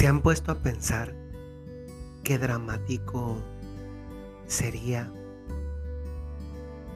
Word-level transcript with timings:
¿Se 0.00 0.06
han 0.06 0.22
puesto 0.22 0.50
a 0.50 0.54
pensar 0.54 1.14
qué 2.24 2.38
dramático 2.38 3.36
sería 4.46 5.12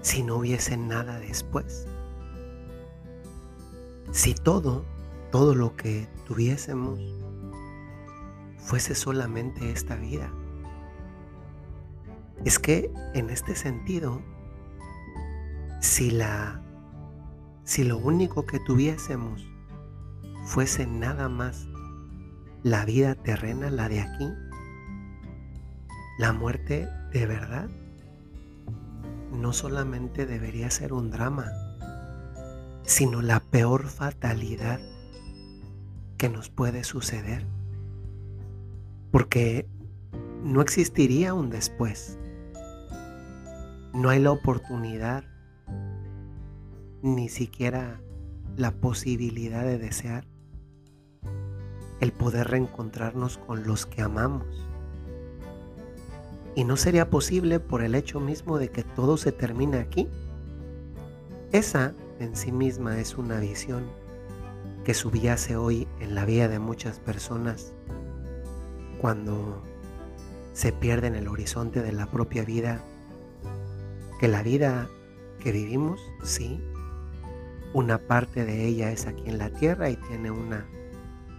si 0.01 0.23
no 0.23 0.37
hubiese 0.37 0.79
nada 0.79 1.19
después? 1.21 1.87
Si 4.11 4.35
todo, 4.35 4.87
todo 5.31 5.55
lo 5.55 5.77
que 5.77 6.09
tuviésemos 6.27 6.99
fuese 8.57 8.95
solamente 8.95 9.71
esta 9.71 9.97
vida. 9.97 10.33
Es 12.47 12.59
que 12.59 12.91
en 13.13 13.29
este 13.29 13.55
sentido, 13.55 14.23
si 15.83 16.11
la 16.11 16.63
si 17.65 17.85
lo 17.85 17.99
único 17.99 18.47
que 18.47 18.61
tuviésemos 18.61 19.47
fuese 20.47 20.87
nada 20.87 21.29
más 21.29 21.69
la 22.65 22.87
vida 22.87 23.15
terrena, 23.15 23.69
la 23.71 23.91
de 23.91 24.01
aquí, 24.01 24.33
la 26.19 26.33
muerte 26.33 26.89
de 27.13 27.27
verdad, 27.27 27.69
no 29.31 29.53
solamente 29.53 30.25
debería 30.25 30.71
ser 30.71 30.95
un 30.95 31.11
drama, 31.11 31.53
sino 32.83 33.21
la 33.21 33.41
peor 33.41 33.85
fatalidad 33.89 34.81
que 36.17 36.31
nos 36.31 36.49
puede 36.49 36.85
suceder. 36.85 37.45
Porque 39.11 39.69
no 40.43 40.63
existiría 40.63 41.35
un 41.35 41.51
después. 41.51 42.19
No 43.93 44.09
hay 44.09 44.21
la 44.21 44.31
oportunidad, 44.31 45.25
ni 47.03 47.29
siquiera 47.29 48.01
la 48.57 48.71
posibilidad 48.71 49.65
de 49.65 49.77
desear 49.77 50.34
el 52.05 52.13
poder 52.13 52.49
reencontrarnos 52.49 53.39
con 53.39 53.67
los 53.67 53.87
que 53.87 54.03
amamos. 54.03 54.47
Y 56.55 56.65
no 56.65 56.77
sería 56.77 57.09
posible 57.09 57.61
por 57.61 57.83
el 57.83 57.95
hecho 57.95 58.21
mismo 58.21 58.59
de 58.59 58.69
que 58.69 58.85
todo 58.85 59.17
se 59.17 59.33
termina 59.33 59.81
aquí. 59.81 60.09
Esa 61.51 61.95
en 62.21 62.37
sí 62.37 62.53
misma 62.53 63.01
es 63.01 63.17
una 63.17 63.41
visión 63.41 63.87
que 64.85 64.93
subyace 64.93 65.57
hoy 65.57 65.89
en 65.99 66.15
la 66.15 66.27
vida 66.27 66.47
de 66.47 66.59
muchas 66.59 66.99
personas 66.99 67.73
cuando 69.01 69.63
se 70.53 70.73
pierde 70.73 71.07
en 71.07 71.15
el 71.15 71.27
horizonte 71.27 71.81
de 71.81 71.93
la 71.93 72.11
propia 72.11 72.45
vida, 72.45 72.83
que 74.21 74.29
la 74.29 74.43
vida 74.43 74.91
que 75.41 75.53
vivimos, 75.53 76.01
sí, 76.23 76.63
una 77.73 77.97
parte 77.97 78.45
de 78.45 78.67
ella 78.67 78.93
es 78.93 79.07
aquí 79.07 79.25
en 79.27 79.39
la 79.39 79.49
tierra 79.49 79.89
y 79.89 79.97
tiene 79.97 80.31
una 80.31 80.67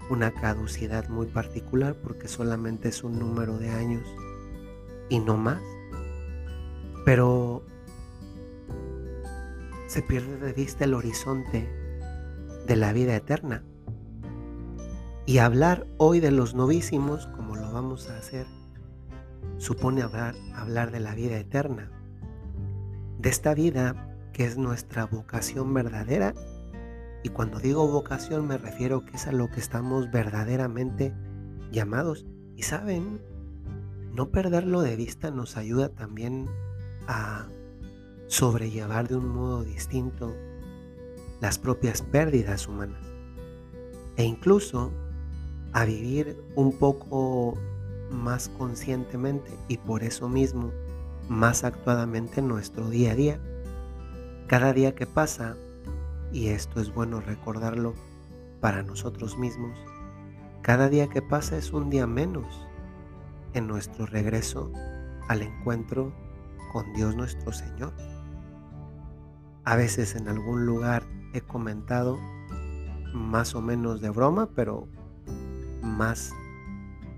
una 0.10 0.32
caducidad 0.32 1.10
muy 1.10 1.28
particular 1.28 1.96
porque 1.96 2.28
solamente 2.28 2.90
es 2.90 3.04
un 3.04 3.18
número 3.20 3.58
de 3.58 3.70
años 3.70 4.04
y 5.10 5.20
no 5.20 5.38
más. 5.38 5.62
Pero 7.06 7.64
se 9.88 10.02
pierde 10.02 10.38
de 10.38 10.54
vista 10.54 10.86
el 10.86 10.94
horizonte 10.94 11.70
de 12.68 12.76
la 12.76 12.94
vida 12.94 13.16
eterna. 13.16 13.64
Y 15.28 15.40
hablar 15.40 15.88
hoy 15.98 16.20
de 16.20 16.32
los 16.32 16.54
novísimos, 16.54 17.28
como 17.28 17.56
lo 17.56 17.72
vamos 17.72 18.10
a 18.10 18.18
hacer, 18.18 18.46
supone 19.58 20.02
hablar, 20.02 20.36
hablar 20.54 20.92
de 20.92 21.00
la 21.00 21.16
vida 21.16 21.38
eterna, 21.38 21.92
de 23.20 23.30
esta 23.30 23.54
vida 23.54 24.18
que 24.34 24.46
es 24.46 24.58
nuestra 24.58 25.06
vocación 25.06 25.74
verdadera 25.74 26.34
y 27.26 27.30
cuando 27.30 27.58
digo 27.58 27.88
vocación 27.88 28.46
me 28.46 28.60
refiero 28.60 29.04
que 29.04 29.18
es 29.18 29.26
a 29.26 29.32
lo 29.32 29.50
que 29.50 29.60
estamos 29.60 30.12
verdaderamente 30.12 31.12
llamados. 31.72 32.24
Y 32.56 32.62
saben, 32.62 33.20
no 34.14 34.30
perderlo 34.30 34.82
de 34.82 34.96
vista 34.96 35.32
nos 35.32 35.58
ayuda 35.58 35.90
también 35.90 36.46
a 37.08 37.48
sobrellevar 38.28 39.08
de 39.08 39.16
un 39.16 39.28
modo 39.28 39.64
distinto 39.64 40.36
las 41.42 41.58
propias 41.58 42.04
pérdidas 42.04 42.68
humanas. 42.68 43.04
E 44.18 44.24
incluso 44.24 44.92
a 45.74 45.84
vivir 45.84 46.38
un 46.54 46.78
poco 46.78 47.56
más 48.12 48.50
conscientemente 48.50 49.50
y 49.68 49.78
por 49.78 50.04
eso 50.04 50.30
mismo 50.30 50.72
más 51.28 51.64
actuadamente 51.64 52.44
nuestro 52.44 52.88
día 52.88 53.14
a 53.14 53.16
día. 53.16 53.40
Cada 54.46 54.74
día 54.74 54.94
que 54.94 55.08
pasa 55.08 55.58
y 56.36 56.50
esto 56.50 56.82
es 56.82 56.94
bueno 56.94 57.22
recordarlo 57.22 57.94
para 58.60 58.84
nosotros 58.84 59.38
mismos, 59.38 59.80
cada 60.62 60.90
día 60.90 61.08
que 61.08 61.22
pasa 61.22 61.58
es 61.58 61.72
un 61.72 61.90
día 61.90 62.08
menos 62.08 62.46
en 63.54 63.68
nuestro 63.68 64.06
regreso 64.06 64.70
al 65.30 65.44
encuentro 65.44 66.12
con 66.74 66.92
Dios 66.92 67.16
nuestro 67.16 67.54
Señor. 67.54 67.94
A 69.64 69.78
veces 69.78 70.16
en 70.16 70.28
algún 70.28 70.66
lugar 70.66 71.04
he 71.34 71.40
comentado 71.40 72.20
más 73.14 73.56
o 73.56 73.62
menos 73.62 74.02
de 74.02 74.10
broma, 74.10 74.50
pero 74.54 74.90
más 75.82 76.34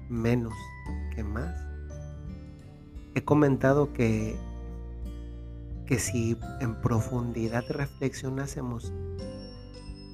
menos 0.09 0.53
que 1.15 1.23
más. 1.23 1.55
He 3.15 3.23
comentado 3.23 3.93
que 3.93 4.37
que 5.87 5.99
si 5.99 6.37
en 6.59 6.75
profundidad 6.81 7.63
reflexionásemos 7.69 8.93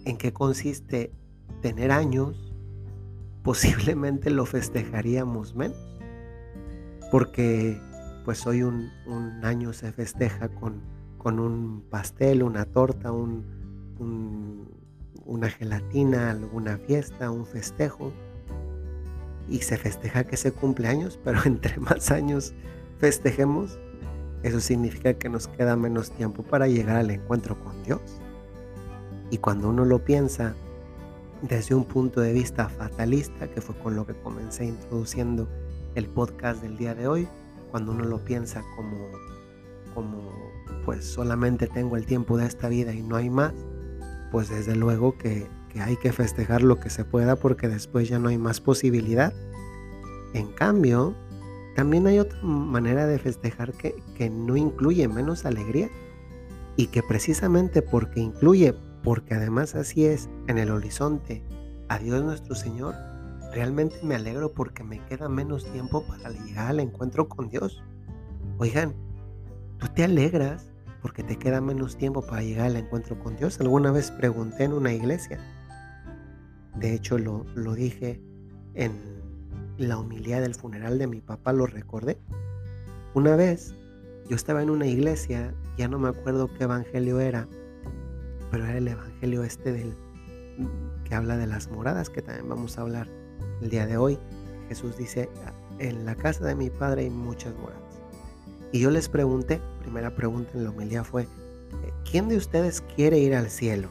en 0.05 0.17
qué 0.17 0.33
consiste 0.33 1.11
tener 1.61 1.91
años, 1.91 2.53
posiblemente 3.43 4.29
lo 4.29 4.45
festejaríamos 4.45 5.55
menos. 5.55 5.77
Porque 7.11 7.79
pues 8.25 8.47
hoy 8.47 8.63
un, 8.63 8.89
año 9.43 9.73
se 9.73 9.91
festeja 9.91 10.49
con, 10.49 10.81
con, 11.17 11.39
un 11.39 11.83
pastel, 11.89 12.41
una 12.41 12.65
torta, 12.65 13.11
un, 13.11 13.45
una 15.25 15.49
gelatina, 15.49 16.31
alguna 16.31 16.77
fiesta, 16.77 17.29
un 17.31 17.45
festejo. 17.45 18.11
Y 19.49 19.59
se 19.59 19.77
festeja 19.77 20.23
que 20.23 20.37
se 20.37 20.51
cumple 20.51 20.87
años, 20.87 21.19
pero 21.23 21.39
entre 21.45 21.77
más 21.77 22.11
años 22.11 22.53
festejemos, 22.97 23.77
eso 24.41 24.59
significa 24.59 25.13
que 25.13 25.29
nos 25.29 25.47
queda 25.47 25.75
menos 25.75 26.11
tiempo 26.11 26.43
para 26.43 26.67
llegar 26.67 26.97
al 26.97 27.11
encuentro 27.11 27.59
con 27.59 27.83
Dios. 27.83 28.22
Y 29.29 29.37
cuando 29.37 29.69
uno 29.69 29.85
lo 29.85 30.03
piensa 30.03 30.55
desde 31.41 31.75
un 31.75 31.85
punto 31.85 32.21
de 32.21 32.33
vista 32.33 32.69
fatalista, 32.69 33.47
que 33.49 33.61
fue 33.61 33.75
con 33.75 33.95
lo 33.95 34.05
que 34.05 34.13
comencé 34.13 34.65
introduciendo 34.65 35.47
el 35.95 36.07
podcast 36.07 36.61
del 36.61 36.77
día 36.77 36.95
de 36.95 37.07
hoy, 37.07 37.27
cuando 37.71 37.91
uno 37.91 38.05
lo 38.05 38.23
piensa 38.23 38.63
como, 38.75 38.97
como 39.93 40.31
pues 40.85 41.05
solamente 41.05 41.67
tengo 41.67 41.97
el 41.97 42.05
tiempo 42.05 42.37
de 42.37 42.45
esta 42.45 42.69
vida 42.69 42.93
y 42.93 43.01
no 43.01 43.15
hay 43.15 43.29
más, 43.29 43.53
pues 44.31 44.49
desde 44.49 44.75
luego 44.75 45.17
que, 45.17 45.47
que 45.69 45.81
hay 45.81 45.97
que 45.97 46.13
festejar 46.13 46.61
lo 46.61 46.79
que 46.79 46.89
se 46.89 47.03
pueda 47.03 47.35
porque 47.35 47.67
después 47.67 48.07
ya 48.07 48.19
no 48.19 48.29
hay 48.29 48.37
más 48.37 48.61
posibilidad. 48.61 49.33
En 50.33 50.51
cambio, 50.53 51.15
también 51.75 52.05
hay 52.05 52.19
otra 52.19 52.39
manera 52.43 53.07
de 53.07 53.17
festejar 53.17 53.73
que, 53.73 53.95
no 54.29 54.55
incluye 54.55 55.07
menos 55.07 55.45
alegría 55.45 55.89
y 56.75 56.87
que 56.87 57.01
precisamente 57.01 57.81
porque 57.81 58.19
incluye, 58.19 58.75
porque 59.03 59.33
además 59.33 59.75
así 59.75 60.05
es 60.05 60.29
en 60.47 60.57
el 60.57 60.71
horizonte, 60.71 61.43
a 61.89 61.99
Dios 61.99 62.23
nuestro 62.23 62.55
Señor, 62.55 62.95
realmente 63.53 63.97
me 64.03 64.15
alegro 64.15 64.53
porque 64.53 64.83
me 64.83 64.99
queda 65.05 65.29
menos 65.29 65.65
tiempo 65.71 66.05
para 66.07 66.29
llegar 66.29 66.67
al 66.67 66.79
encuentro 66.79 67.27
con 67.27 67.49
Dios. 67.49 67.83
Oigan, 68.57 68.95
¿tú 69.77 69.87
te 69.89 70.03
alegras 70.03 70.71
porque 71.01 71.23
te 71.23 71.37
queda 71.37 71.59
menos 71.59 71.97
tiempo 71.97 72.21
para 72.21 72.41
llegar 72.41 72.67
al 72.67 72.77
encuentro 72.77 73.19
con 73.19 73.35
Dios? 73.35 73.59
Alguna 73.59 73.91
vez 73.91 74.11
pregunté 74.11 74.63
en 74.63 74.73
una 74.73 74.93
iglesia. 74.93 75.39
De 76.77 76.93
hecho, 76.93 77.17
lo, 77.17 77.45
lo 77.55 77.75
dije 77.75 78.21
en 78.73 78.93
la 79.77 79.97
humildad 79.97 80.41
del 80.41 80.55
funeral 80.55 80.97
de 80.97 81.07
mi 81.07 81.21
papá 81.21 81.53
lo 81.53 81.65
recordé. 81.65 82.17
Una 83.13 83.35
vez 83.35 83.75
yo 84.29 84.35
estaba 84.35 84.63
en 84.63 84.69
una 84.69 84.87
iglesia, 84.87 85.53
ya 85.77 85.87
no 85.87 85.99
me 85.99 86.09
acuerdo 86.09 86.49
qué 86.57 86.63
evangelio 86.63 87.19
era, 87.19 87.47
pero 88.53 88.67
era 88.67 88.77
el 88.77 88.87
evangelio 88.87 89.43
este 89.43 89.73
del 89.73 89.95
que 91.05 91.15
habla 91.15 91.37
de 91.37 91.47
las 91.47 91.71
moradas, 91.71 92.11
que 92.11 92.21
también 92.21 92.47
vamos 92.47 92.77
a 92.77 92.81
hablar 92.81 93.09
el 93.61 93.71
día 93.71 93.87
de 93.87 93.97
hoy. 93.97 94.19
Jesús 94.69 94.95
dice, 94.95 95.27
en 95.79 96.05
la 96.05 96.13
casa 96.13 96.45
de 96.45 96.53
mi 96.53 96.69
padre 96.69 97.01
hay 97.01 97.09
muchas 97.09 97.55
moradas. 97.55 97.99
Y 98.71 98.79
yo 98.79 98.91
les 98.91 99.09
pregunté, 99.09 99.59
primera 99.79 100.13
pregunta 100.13 100.51
en 100.53 100.65
la 100.65 100.69
humildad 100.69 101.03
fue, 101.03 101.27
¿quién 102.07 102.29
de 102.29 102.37
ustedes 102.37 102.81
quiere 102.95 103.17
ir 103.17 103.33
al 103.33 103.49
cielo? 103.49 103.89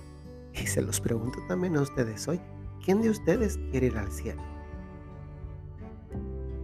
Y 0.55 0.69
se 0.69 0.81
los 0.81 1.00
pregunto 1.00 1.41
también 1.49 1.76
a 1.76 1.81
ustedes 1.81 2.29
hoy, 2.29 2.41
¿quién 2.85 3.03
de 3.03 3.11
ustedes 3.11 3.59
quiere 3.73 3.88
ir 3.88 3.99
al 3.99 4.12
cielo? 4.12 4.43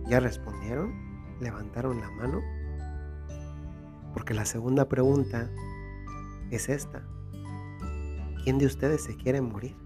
¿Ya 0.06 0.20
respondieron? 0.20 0.92
¿Levantaron 1.40 2.00
la 2.00 2.10
mano? 2.12 2.42
Porque 4.14 4.34
la 4.34 4.44
segunda 4.44 4.88
pregunta 4.88 5.50
es 6.52 6.68
esta. 6.68 7.02
¿Quién 8.42 8.58
de 8.58 8.66
ustedes 8.66 9.02
se 9.02 9.16
quiere 9.16 9.40
morir? 9.40 9.76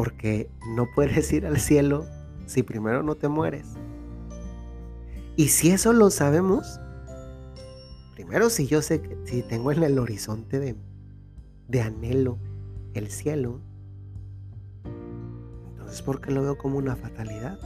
porque 0.00 0.50
no 0.66 0.86
puedes 0.94 1.30
ir 1.30 1.44
al 1.44 1.60
cielo 1.60 2.06
si 2.46 2.62
primero 2.62 3.02
no 3.02 3.16
te 3.16 3.28
mueres. 3.28 3.66
Y 5.36 5.48
si 5.48 5.72
eso 5.72 5.92
lo 5.92 6.08
sabemos, 6.08 6.80
primero 8.14 8.48
si 8.48 8.66
yo 8.66 8.80
sé 8.80 9.02
que 9.02 9.18
si 9.26 9.42
tengo 9.42 9.72
en 9.72 9.82
el 9.82 9.98
horizonte 9.98 10.58
de, 10.58 10.74
de 11.68 11.82
anhelo 11.82 12.38
el 12.94 13.10
cielo, 13.10 13.60
entonces 15.72 16.00
¿por 16.00 16.22
qué 16.22 16.30
lo 16.30 16.44
veo 16.44 16.56
como 16.56 16.78
una 16.78 16.96
fatalidad? 16.96 17.58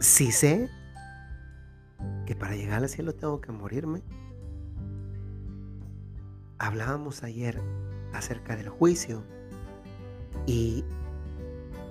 Si 0.00 0.32
sé 0.32 0.70
que 2.24 2.34
para 2.34 2.56
llegar 2.56 2.82
al 2.82 2.88
cielo 2.88 3.14
tengo 3.14 3.42
que 3.42 3.52
morirme. 3.52 4.02
Hablábamos 6.60 7.22
ayer 7.22 7.58
acerca 8.12 8.54
del 8.54 8.68
juicio 8.68 9.24
y, 10.44 10.84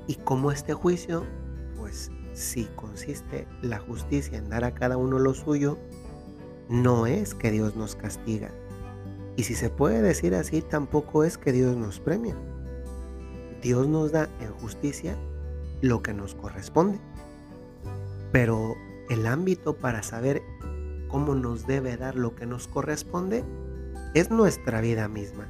y 0.05 0.15
cómo 0.23 0.51
este 0.51 0.75
juicio, 0.75 1.25
pues 1.75 2.11
si 2.33 2.65
consiste 2.75 3.47
la 3.63 3.79
justicia 3.79 4.37
en 4.37 4.47
dar 4.47 4.63
a 4.63 4.75
cada 4.75 4.95
uno 4.95 5.17
lo 5.17 5.33
suyo, 5.33 5.79
no 6.69 7.07
es 7.07 7.33
que 7.33 7.49
Dios 7.49 7.75
nos 7.75 7.95
castiga. 7.95 8.51
Y 9.35 9.45
si 9.45 9.55
se 9.55 9.71
puede 9.71 10.03
decir 10.03 10.35
así, 10.35 10.61
tampoco 10.61 11.23
es 11.23 11.39
que 11.39 11.51
Dios 11.51 11.75
nos 11.75 11.99
premia. 11.99 12.35
Dios 13.63 13.87
nos 13.87 14.11
da 14.11 14.29
en 14.39 14.51
justicia 14.53 15.17
lo 15.81 16.03
que 16.03 16.13
nos 16.13 16.35
corresponde. 16.35 16.99
Pero 18.31 18.75
el 19.09 19.25
ámbito 19.25 19.77
para 19.77 20.03
saber 20.03 20.43
cómo 21.07 21.33
nos 21.33 21.65
debe 21.65 21.97
dar 21.97 22.15
lo 22.15 22.35
que 22.35 22.45
nos 22.45 22.67
corresponde 22.67 23.43
es 24.13 24.29
nuestra 24.31 24.81
vida 24.81 25.07
misma, 25.07 25.47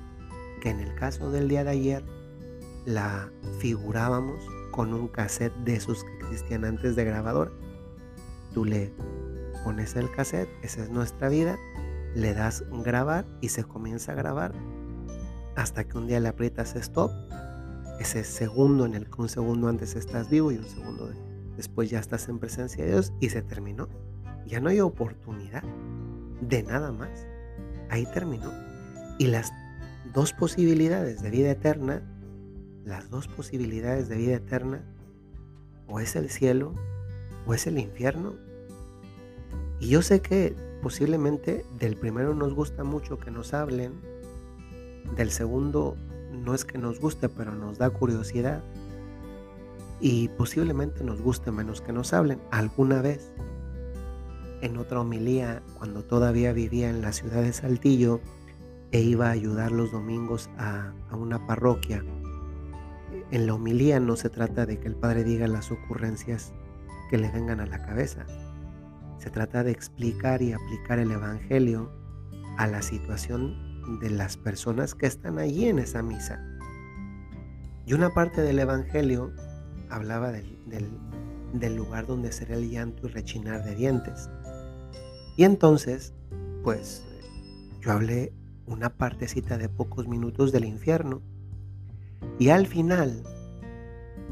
que 0.62 0.70
en 0.70 0.80
el 0.80 0.94
caso 0.96 1.32
del 1.32 1.48
día 1.48 1.64
de 1.64 1.72
ayer 1.72 2.04
la 2.86 3.32
figurábamos 3.60 4.46
con 4.72 4.94
un 4.94 5.08
cassette 5.08 5.56
de 5.64 5.76
esos 5.76 6.04
que 6.04 6.26
existían 6.26 6.66
antes 6.66 6.96
de 6.96 7.06
grabador. 7.06 7.54
Tú 8.54 8.66
le 8.66 8.94
pones 9.64 9.96
el 9.96 10.12
cassette, 10.12 10.50
esa 10.62 10.84
es 10.84 10.90
nuestra 10.90 11.30
vida, 11.30 11.58
le 12.16 12.34
das 12.34 12.64
grabar 12.84 13.26
y 13.42 13.50
se 13.50 13.64
comienza 13.64 14.14
a 14.14 14.16
grabar 14.16 14.54
hasta 15.56 15.84
que 15.84 15.98
un 15.98 16.08
día 16.08 16.20
le 16.20 16.30
aprietas 16.30 16.76
stop, 16.76 17.12
ese 18.00 18.24
segundo 18.24 18.86
en 18.86 18.96
el 18.96 19.10
que 19.10 19.22
un 19.22 19.30
segundo 19.30 19.68
antes 19.68 19.96
estás 19.96 20.30
vivo 20.30 20.52
y 20.52 20.58
un 20.58 20.64
segundo 20.64 21.08
de 21.08 21.30
Después 21.60 21.90
ya 21.90 22.00
estás 22.00 22.30
en 22.30 22.40
presencia 22.40 22.86
de 22.86 22.92
Dios 22.92 23.12
y 23.20 23.28
se 23.28 23.42
terminó. 23.42 23.90
Ya 24.46 24.62
no 24.62 24.70
hay 24.70 24.80
oportunidad 24.80 25.62
de 26.40 26.64
nada 26.64 26.94
más. 26.94 27.28
Ahí 27.90 28.06
terminó. 28.14 28.52
Y 29.18 29.28
las 29.28 29.52
dos 30.14 30.34
posibilidades 30.34 31.22
de 31.22 31.30
vida 31.30 31.52
eterna, 31.52 32.02
las 32.86 33.10
dos 33.10 33.28
posibilidades 33.28 34.10
de 34.10 34.18
vida 34.18 34.36
eterna, 34.36 34.82
o 35.88 36.00
es 36.00 36.16
el 36.16 36.30
cielo 36.30 36.74
o 37.46 37.54
es 37.54 37.68
el 37.68 37.80
infierno. 37.80 38.34
Y 39.80 39.90
yo 39.90 40.02
sé 40.02 40.22
que 40.22 40.56
posiblemente 40.82 41.66
del 41.80 41.96
primero 41.96 42.34
nos 42.34 42.54
gusta 42.54 42.84
mucho 42.84 43.20
que 43.20 43.32
nos 43.32 43.54
hablen, 43.54 43.94
del 45.16 45.32
segundo 45.32 45.98
no 46.32 46.54
es 46.54 46.66
que 46.66 46.78
nos 46.78 47.00
guste, 47.00 47.30
pero 47.30 47.54
nos 47.54 47.78
da 47.78 47.90
curiosidad 47.90 48.62
y 50.00 50.30
posiblemente 50.30 51.04
nos 51.04 51.22
guste 51.22 51.52
menos 51.52 51.82
que 51.82 51.92
nos 51.92 52.14
hablen 52.14 52.40
alguna 52.52 53.02
vez. 53.02 53.32
En 54.62 54.78
otra 54.78 55.02
homilía, 55.02 55.64
cuando 55.78 56.04
todavía 56.04 56.52
vivía 56.54 56.90
en 56.90 57.02
la 57.02 57.14
ciudad 57.14 57.42
de 57.42 57.54
Saltillo 57.54 58.20
e 58.92 59.02
iba 59.02 59.28
a 59.28 59.32
ayudar 59.32 59.72
los 59.72 59.92
domingos 59.92 60.50
a, 60.58 60.94
una 61.12 61.46
parroquia, 61.48 62.04
en 63.32 63.46
la 63.46 63.54
homilía 63.54 64.00
no 64.00 64.16
se 64.16 64.30
trata 64.30 64.66
de 64.66 64.80
que 64.80 64.88
el 64.88 64.96
Padre 64.96 65.24
diga 65.24 65.48
las 65.48 65.72
ocurrencias 65.72 66.54
que 67.10 67.18
le 67.18 67.32
vengan 67.32 67.60
a 67.60 67.66
la 67.66 67.82
cabeza. 67.86 68.26
Se 69.18 69.30
trata 69.30 69.64
de 69.64 69.72
explicar 69.72 70.42
y 70.42 70.54
aplicar 70.54 71.00
el 71.00 71.12
Evangelio 71.12 71.92
a 72.58 72.68
la 72.68 72.82
situación 72.82 74.00
de 74.00 74.10
las 74.10 74.38
personas 74.38 74.96
que 74.96 75.08
están 75.08 75.40
allí 75.40 75.68
en 75.68 75.80
esa 75.80 76.02
misa. 76.02 76.44
Y 77.86 77.94
una 77.94 78.10
parte 78.10 78.42
del 78.42 78.60
Evangelio 78.60 79.32
hablaba 79.90 80.32
del, 80.32 81.76
lugar 81.76 82.06
donde 82.06 82.32
será 82.32 82.56
el 82.56 82.70
llanto 82.70 83.08
y 83.08 83.10
rechinar 83.10 83.64
de 83.64 83.76
dientes. 83.76 84.30
Y 85.40 85.46
entonces, 85.46 86.14
pues 86.66 87.02
yo 87.80 87.94
hablé 87.94 88.34
una 88.66 88.90
partecita 88.98 89.58
de 89.58 89.70
pocos 89.70 90.06
minutos 90.06 90.52
del 90.52 90.66
infierno. 90.66 91.22
Y 92.38 92.50
al 92.50 92.68
final 92.68 93.24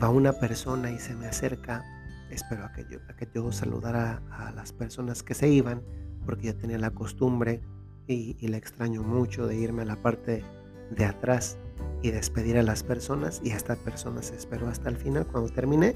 va 0.04 0.10
una 0.10 0.34
persona 0.34 0.92
y 0.92 1.00
se 1.00 1.16
me 1.16 1.28
acerca. 1.28 1.86
Espero 2.30 2.66
a 2.66 2.74
que 2.74 2.86
yo, 2.92 3.00
a 3.08 3.16
que 3.16 3.26
yo 3.34 3.50
saludara 3.54 4.22
a 4.30 4.52
las 4.52 4.74
personas 4.74 5.24
que 5.24 5.34
se 5.34 5.48
iban, 5.48 5.82
porque 6.26 6.48
yo 6.48 6.58
tenía 6.58 6.78
la 6.78 6.92
costumbre 6.92 7.62
y, 8.06 8.36
y 8.42 8.50
la 8.50 8.58
extraño 8.58 9.02
mucho 9.02 9.48
de 9.48 9.56
irme 9.56 9.84
a 9.84 9.86
la 9.86 10.02
parte 10.02 10.44
de 10.92 11.06
atrás 11.06 11.58
y 12.02 12.12
despedir 12.12 12.58
a 12.58 12.64
las 12.64 12.84
personas 12.84 13.40
y 13.42 13.52
esta 13.52 13.78
persona 13.78 14.22
se 14.22 14.36
esperó 14.36 14.68
hasta 14.68 14.90
el 14.90 14.98
final 14.98 15.26
cuando 15.26 15.50
terminé 15.54 15.96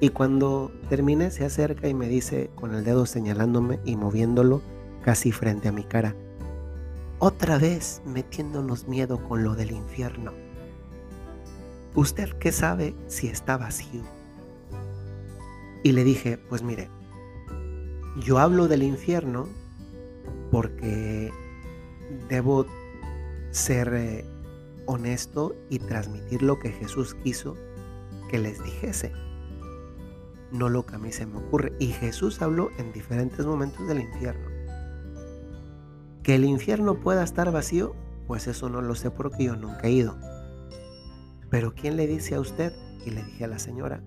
y 0.00 0.10
cuando 0.10 0.70
terminé 0.88 1.30
se 1.30 1.44
acerca 1.44 1.88
y 1.88 1.94
me 1.94 2.08
dice 2.08 2.50
con 2.54 2.74
el 2.74 2.84
dedo 2.84 3.06
señalándome 3.06 3.80
y 3.84 3.96
moviéndolo 3.96 4.62
casi 5.02 5.32
frente 5.32 5.68
a 5.68 5.72
mi 5.72 5.84
cara, 5.84 6.14
otra 7.18 7.58
vez 7.58 8.00
metiéndonos 8.06 8.86
miedo 8.86 9.22
con 9.28 9.42
lo 9.42 9.54
del 9.54 9.72
infierno. 9.72 10.32
¿Usted 11.94 12.30
qué 12.38 12.52
sabe 12.52 12.94
si 13.08 13.26
está 13.26 13.56
vacío? 13.56 14.02
Y 15.82 15.92
le 15.92 16.04
dije, 16.04 16.38
pues 16.38 16.62
mire, 16.62 16.90
yo 18.24 18.38
hablo 18.38 18.68
del 18.68 18.84
infierno 18.84 19.48
porque 20.52 21.32
debo 22.28 22.66
ser 23.50 23.92
eh, 23.94 24.24
honesto 24.86 25.56
y 25.70 25.80
transmitir 25.80 26.42
lo 26.42 26.58
que 26.58 26.70
Jesús 26.70 27.14
quiso 27.14 27.56
que 28.30 28.38
les 28.38 28.62
dijese, 28.62 29.12
no 30.52 30.68
lo 30.68 30.86
que 30.86 30.96
a 30.96 30.98
mí 30.98 31.12
se 31.12 31.26
me 31.26 31.38
ocurre. 31.38 31.72
Y 31.78 31.88
Jesús 31.88 32.40
habló 32.42 32.70
en 32.78 32.92
diferentes 32.92 33.44
momentos 33.46 33.86
del 33.86 34.00
infierno. 34.00 34.48
Que 36.22 36.34
el 36.34 36.44
infierno 36.44 37.00
pueda 37.00 37.22
estar 37.22 37.50
vacío, 37.52 37.94
pues 38.26 38.46
eso 38.46 38.68
no 38.68 38.82
lo 38.82 38.94
sé 38.94 39.10
porque 39.10 39.44
yo 39.44 39.56
nunca 39.56 39.88
he 39.88 39.92
ido. 39.92 40.18
Pero 41.50 41.74
¿quién 41.74 41.96
le 41.96 42.06
dice 42.06 42.34
a 42.34 42.40
usted? 42.40 42.72
Y 43.06 43.10
le 43.10 43.22
dije 43.24 43.44
a 43.44 43.48
la 43.48 43.58
señora, 43.58 44.02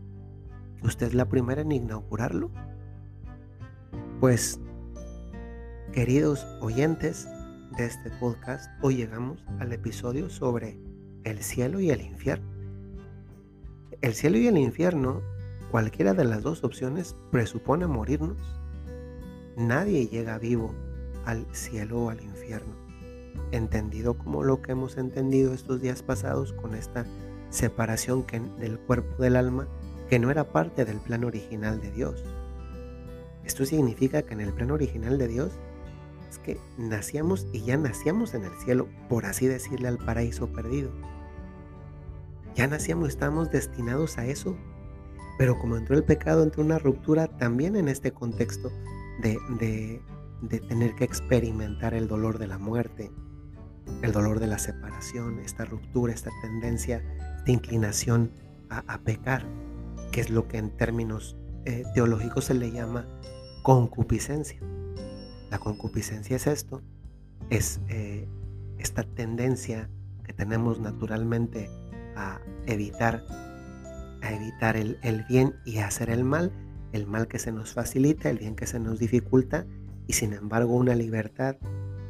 usted 0.84 1.08
es 1.08 1.14
la 1.14 1.28
primera 1.28 1.62
en 1.62 1.72
inaugurarlo. 1.72 2.52
Pues, 4.20 4.60
queridos 5.92 6.46
oyentes, 6.60 7.28
de 7.78 7.86
este 7.86 8.10
podcast, 8.12 8.70
hoy 8.82 8.98
llegamos 8.98 9.46
al 9.60 9.72
episodio 9.72 10.30
sobre 10.30 10.78
el 11.24 11.40
cielo 11.40 11.80
y 11.80 11.90
el 11.90 12.02
infierno. 12.02 12.52
El 14.02 14.14
cielo 14.14 14.38
y 14.38 14.48
el 14.48 14.58
infierno, 14.58 15.22
cualquiera 15.72 16.14
de 16.14 16.26
las 16.26 16.44
dos 16.44 16.64
opciones, 16.64 17.16
presupone 17.32 17.88
morirnos. 17.88 18.38
Nadie 19.56 20.08
llega 20.08 20.38
vivo 20.38 20.76
al 21.26 21.46
cielo 21.56 22.04
o 22.04 22.10
al 22.10 22.22
infierno, 22.22 22.76
entendido 23.52 24.18
como 24.18 24.44
lo 24.44 24.62
que 24.62 24.74
hemos 24.74 24.98
entendido 24.98 25.54
estos 25.54 25.82
días 25.82 26.04
pasados 26.04 26.54
con 26.54 26.76
esta 26.76 27.06
separación 27.50 28.26
del 28.60 28.80
cuerpo 28.80 29.22
del 29.24 29.36
alma 29.36 29.68
que 30.10 30.20
no 30.20 30.30
era 30.30 30.52
parte 30.52 30.84
del 30.84 30.98
plan 30.98 31.24
original 31.24 31.80
de 31.80 31.92
Dios. 31.92 32.24
Esto 33.46 33.66
significa 33.66 34.22
que 34.24 34.34
en 34.34 34.42
el 34.42 34.54
plan 34.54 34.72
original 34.72 35.18
de 35.18 35.28
Dios 35.28 35.52
es 36.30 36.38
que 36.38 36.60
nacíamos 36.78 37.48
y 37.54 37.62
ya 37.62 37.78
nacíamos 37.78 38.34
en 38.34 38.44
el 38.44 38.54
cielo, 38.64 38.88
por 39.10 39.26
así 39.26 39.48
decirle, 39.48 39.88
al 39.88 39.98
paraíso 39.98 40.48
perdido. 40.48 40.92
Ya 42.56 42.68
nacíamos, 42.68 43.10
estamos 43.10 43.52
destinados 43.52 44.18
a 44.18 44.26
eso. 44.26 44.58
Pero 45.38 45.58
como 45.58 45.78
entró 45.78 45.96
el 45.96 46.04
pecado, 46.04 46.44
entró 46.44 46.64
una 46.64 46.80
ruptura 46.80 47.28
también 47.28 47.76
en 47.76 47.88
este 47.88 48.12
contexto 48.12 48.72
de, 49.22 49.38
de, 49.60 50.60
tener 50.60 50.96
que 50.96 51.04
experimentar 51.04 51.94
el 51.94 52.08
dolor 52.08 52.38
de 52.38 52.48
la 52.48 52.58
muerte, 52.58 53.12
el 54.02 54.12
dolor 54.12 54.40
de 54.40 54.48
la 54.48 54.58
separación, 54.58 55.40
esta 55.40 55.66
ruptura, 55.66 56.14
esta 56.14 56.32
tendencia, 56.42 57.04
esta 57.38 57.52
inclinación 57.52 58.32
a, 58.70 58.98
pecar, 59.00 59.46
que 60.12 60.22
es 60.22 60.30
lo 60.30 60.48
que 60.48 60.58
en 60.58 60.70
términos 60.78 61.38
eh, 61.66 61.84
teológicos 61.94 62.46
se 62.46 62.54
le 62.54 62.72
llama 62.72 63.06
concupiscencia. 63.64 64.60
La 65.50 65.60
concupiscencia 65.60 66.38
es 66.38 66.48
esto, 66.48 66.82
es 67.50 67.82
eh, 67.90 68.28
esta 68.80 69.04
tendencia 69.04 69.90
que 70.24 70.34
tenemos 70.34 70.80
naturalmente 70.80 71.70
a 72.16 72.40
evitar, 72.66 73.26
a 74.22 74.34
evitar 74.34 74.78
el, 74.78 74.98
el 75.02 75.24
bien 75.24 75.56
y 75.66 75.80
a 75.80 75.88
hacer 75.88 76.10
el 76.10 76.24
mal, 76.24 76.52
el 76.92 77.08
mal 77.08 77.28
que 77.28 77.40
se 77.40 77.52
nos 77.52 77.74
facilita, 77.74 78.30
el 78.30 78.38
bien 78.38 78.56
que 78.56 78.68
se 78.68 78.80
nos 78.80 79.00
dificulta, 79.00 79.66
y 80.08 80.14
sin 80.14 80.34
embargo 80.34 80.76
una 80.76 80.96
libertad 80.96 81.56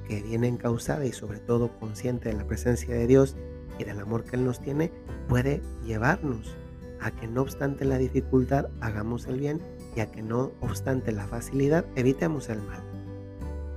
que 0.07 0.21
viene 0.21 0.47
encausada 0.47 1.05
y 1.05 1.11
sobre 1.11 1.39
todo 1.39 1.77
consciente 1.79 2.29
de 2.29 2.35
la 2.35 2.47
presencia 2.47 2.93
de 2.95 3.07
Dios 3.07 3.37
y 3.79 3.83
del 3.83 3.99
amor 3.99 4.23
que 4.23 4.35
Él 4.35 4.45
nos 4.45 4.59
tiene, 4.59 4.91
puede 5.27 5.61
llevarnos 5.85 6.55
a 6.99 7.11
que 7.11 7.27
no 7.27 7.41
obstante 7.41 7.85
la 7.85 7.97
dificultad 7.97 8.67
hagamos 8.79 9.25
el 9.27 9.39
bien 9.39 9.61
y 9.95 10.01
a 10.01 10.11
que 10.11 10.21
no 10.21 10.51
obstante 10.61 11.11
la 11.11 11.27
facilidad 11.27 11.85
evitemos 11.95 12.49
el 12.49 12.61
mal. 12.61 12.83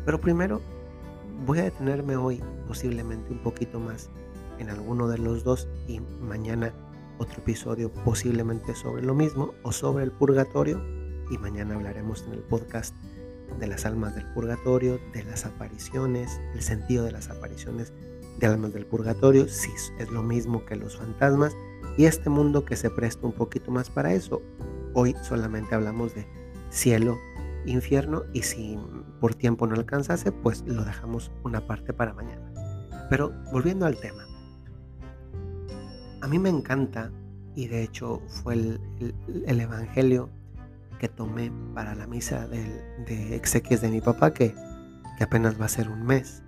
Pero 0.05 0.21
primero 0.21 0.61
voy 1.47 1.59
a 1.61 1.65
detenerme 1.65 2.17
hoy 2.17 2.43
posiblemente 2.67 3.33
un 3.33 3.39
poquito 3.39 3.81
más 3.81 4.11
en 4.59 4.71
alguno 4.71 5.09
de 5.09 5.19
los 5.19 5.45
dos 5.45 5.69
y 5.89 6.01
mañana 6.01 6.73
otro 7.19 7.39
episodio 7.39 7.93
posiblemente 8.05 8.75
sobre 8.75 9.03
lo 9.03 9.15
mismo 9.15 9.55
o 9.63 9.73
sobre 9.73 10.05
el 10.05 10.13
purgatorio 10.13 10.83
y 11.31 11.39
mañana 11.39 11.75
hablaremos 11.75 12.25
en 12.27 12.35
el 12.35 12.41
podcast 12.41 12.95
de 13.59 13.67
las 13.67 13.87
almas 13.87 14.15
del 14.15 14.27
purgatorio, 14.33 14.99
de 15.13 15.25
las 15.25 15.45
apariciones, 15.47 16.41
el 16.55 16.63
sentido 16.63 17.05
de 17.05 17.13
las 17.13 17.31
apariciones 17.31 17.93
de 18.39 18.47
almas 18.47 18.73
del 18.73 18.87
purgatorio, 18.87 19.49
si 19.49 19.71
es 19.99 20.11
lo 20.11 20.23
mismo 20.23 20.65
que 20.65 20.77
los 20.77 20.97
fantasmas 20.97 21.57
y 21.97 22.07
este 22.07 22.31
mundo 22.31 22.65
que 22.65 22.77
se 22.77 22.91
presta 22.91 23.27
un 23.27 23.33
poquito 23.33 23.71
más 23.71 23.91
para 23.91 24.13
eso. 24.13 24.43
Hoy 24.95 25.15
solamente 25.23 25.75
hablamos 25.75 26.15
de 26.15 26.27
cielo, 26.71 27.19
infierno 27.67 28.23
y 28.33 28.43
si 28.43 28.79
por 29.21 29.35
tiempo 29.35 29.67
no 29.67 29.75
alcanzase, 29.75 30.33
pues 30.33 30.63
lo 30.67 30.85
dejamos 30.85 31.31
una 31.45 31.67
parte 31.67 31.93
para 31.93 32.15
mañana. 32.15 32.53
Pero 33.11 33.33
volviendo 33.53 33.87
al 33.87 33.99
tema, 33.99 34.27
a 36.25 36.27
mí 36.27 36.39
me 36.39 36.49
encanta 36.49 37.11
y 37.55 37.69
de 37.69 37.83
hecho 37.83 38.23
fue 38.27 38.55
el, 38.55 38.81
evangelio 39.61 40.31
que 40.99 41.07
tomé 41.07 41.53
para 41.75 41.95
la 41.95 42.07
misa 42.07 42.49
de, 42.49 43.37
exequias 43.37 43.83
de 43.83 43.91
mi 43.91 44.01
papá 44.01 44.33
que, 44.33 44.55
que 45.19 45.25
apenas 45.25 45.61
va 45.61 45.67
a 45.67 45.69
ser 45.69 45.91
un 45.91 46.03
mes. 46.03 46.43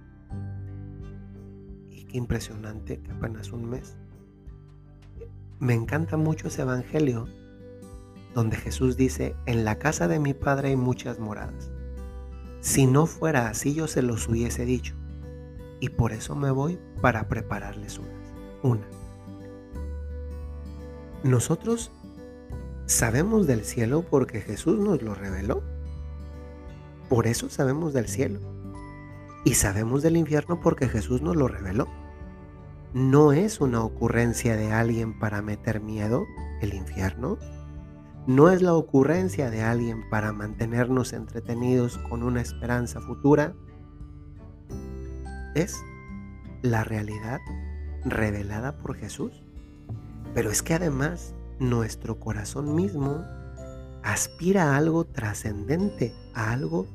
Y 1.90 2.04
qué 2.04 2.16
impresionante 2.16 3.00
que 3.00 3.12
apenas 3.12 3.52
un 3.52 3.68
mes. 3.68 3.98
Me 5.58 5.74
encanta 5.74 6.16
mucho 6.16 6.48
ese 6.48 6.62
evangelio 6.62 7.28
donde 8.34 8.56
Jesús 8.56 8.96
dice, 8.96 9.36
en 9.44 9.66
la 9.66 9.78
casa 9.78 10.08
de 10.08 10.18
mi 10.18 10.32
Padre 10.32 10.68
hay 10.68 10.76
muchas 10.76 11.18
moradas. 11.18 11.70
Si 12.60 12.86
no 12.86 13.04
fuera 13.04 13.50
así 13.50 13.74
yo 13.74 13.86
se 13.88 14.00
los 14.00 14.26
hubiese 14.26 14.64
dicho. 14.64 14.94
Y 15.80 15.90
por 15.90 16.12
eso 16.12 16.34
me 16.34 16.50
voy 16.50 16.78
para 17.02 17.28
prepararles 17.28 17.98
unas. 17.98 18.32
Una. 18.62 19.05
Nosotros 21.22 21.90
sabemos 22.86 23.46
del 23.46 23.64
cielo 23.64 24.04
porque 24.08 24.40
Jesús 24.40 24.78
nos 24.78 25.02
lo 25.02 25.14
reveló. 25.14 25.62
Por 27.08 27.26
eso 27.26 27.48
sabemos 27.48 27.92
del 27.92 28.08
cielo. 28.08 28.40
Y 29.44 29.54
sabemos 29.54 30.02
del 30.02 30.16
infierno 30.16 30.60
porque 30.60 30.88
Jesús 30.88 31.22
nos 31.22 31.36
lo 31.36 31.48
reveló. 31.48 31.86
No 32.94 33.32
es 33.32 33.60
una 33.60 33.82
ocurrencia 33.82 34.56
de 34.56 34.72
alguien 34.72 35.18
para 35.18 35.42
meter 35.42 35.80
miedo, 35.80 36.24
el 36.62 36.74
infierno, 36.74 37.38
no 38.26 38.50
es 38.50 38.60
la 38.60 38.74
ocurrencia 38.74 39.50
de 39.50 39.62
alguien 39.62 40.08
para 40.10 40.32
mantenernos 40.32 41.12
entretenidos 41.12 41.98
con 42.08 42.24
una 42.24 42.40
esperanza 42.40 43.00
futura, 43.00 43.54
es 45.54 45.80
la 46.62 46.82
realidad 46.82 47.40
revelada 48.04 48.78
por 48.78 48.96
Jesús. 48.96 49.45
Pero 50.36 50.50
es 50.50 50.62
que 50.62 50.74
además 50.74 51.34
nuestro 51.58 52.20
corazón 52.20 52.76
mismo 52.76 53.24
aspira 54.04 54.74
a 54.74 54.76
algo 54.76 55.04
trascendente, 55.04 56.14
a 56.34 56.52
algo, 56.52 56.86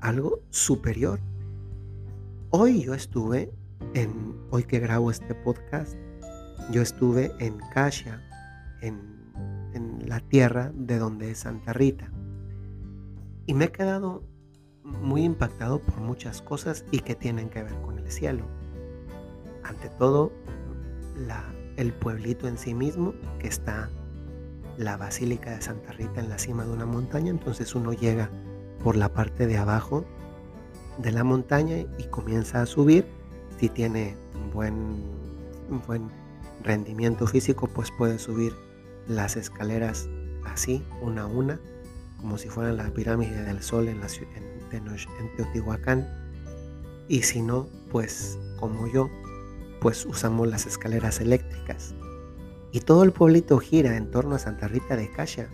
algo 0.00 0.40
superior. 0.50 1.20
Hoy 2.50 2.82
yo 2.82 2.92
estuve 2.92 3.50
en, 3.94 4.36
hoy 4.50 4.64
que 4.64 4.80
grabo 4.80 5.10
este 5.10 5.34
podcast, 5.34 5.96
yo 6.70 6.82
estuve 6.82 7.32
en 7.38 7.56
Kasia, 7.72 8.20
en 8.82 9.12
en 9.74 10.08
la 10.08 10.20
tierra 10.20 10.72
de 10.74 10.98
donde 10.98 11.30
es 11.30 11.38
Santa 11.38 11.72
Rita. 11.72 12.10
Y 13.46 13.54
me 13.54 13.66
he 13.66 13.72
quedado 13.72 14.22
muy 14.84 15.24
impactado 15.24 15.80
por 15.80 16.00
muchas 16.00 16.42
cosas 16.42 16.84
y 16.90 17.00
que 17.00 17.14
tienen 17.14 17.48
que 17.48 17.62
ver 17.62 17.74
con 17.82 17.98
el 17.98 18.10
cielo. 18.10 18.44
Ante 19.64 19.88
todo, 19.90 20.32
el 21.76 21.92
pueblito 21.92 22.48
en 22.48 22.58
sí 22.58 22.74
mismo, 22.74 23.14
que 23.38 23.48
está 23.48 23.90
la 24.76 24.96
Basílica 24.96 25.50
de 25.50 25.62
Santa 25.62 25.92
Rita 25.92 26.20
en 26.20 26.28
la 26.28 26.38
cima 26.38 26.64
de 26.64 26.72
una 26.72 26.86
montaña, 26.86 27.30
entonces 27.30 27.74
uno 27.74 27.92
llega 27.92 28.30
por 28.82 28.96
la 28.96 29.12
parte 29.12 29.46
de 29.46 29.56
abajo 29.56 30.04
de 30.98 31.12
la 31.12 31.24
montaña 31.24 31.76
y 31.76 32.04
comienza 32.10 32.62
a 32.62 32.66
subir. 32.66 33.06
Si 33.58 33.68
tiene 33.68 34.16
un 34.34 34.50
buen, 34.50 35.02
buen 35.86 36.10
rendimiento 36.62 37.26
físico, 37.26 37.68
pues 37.68 37.90
puede 37.90 38.18
subir 38.18 38.54
las 39.06 39.36
escaleras 39.36 40.08
así, 40.44 40.84
una 41.00 41.22
a 41.22 41.26
una, 41.26 41.60
como 42.20 42.38
si 42.38 42.48
fueran 42.48 42.76
la 42.76 42.90
pirámide 42.90 43.42
del 43.42 43.62
sol 43.62 43.88
en, 43.88 44.00
la, 44.00 44.06
en, 44.08 44.88
en 44.88 45.36
Teotihuacán. 45.36 46.08
Y 47.08 47.22
si 47.22 47.42
no, 47.42 47.68
pues 47.90 48.38
como 48.58 48.86
yo, 48.86 49.10
pues 49.82 50.06
usamos 50.06 50.48
las 50.48 50.66
escaleras 50.66 51.20
eléctricas. 51.20 51.94
Y 52.70 52.80
todo 52.80 53.02
el 53.02 53.12
pueblito 53.12 53.58
gira 53.58 53.96
en 53.96 54.10
torno 54.10 54.36
a 54.36 54.38
Santa 54.38 54.68
Rita 54.68 54.96
de 54.96 55.10
Cacha. 55.10 55.48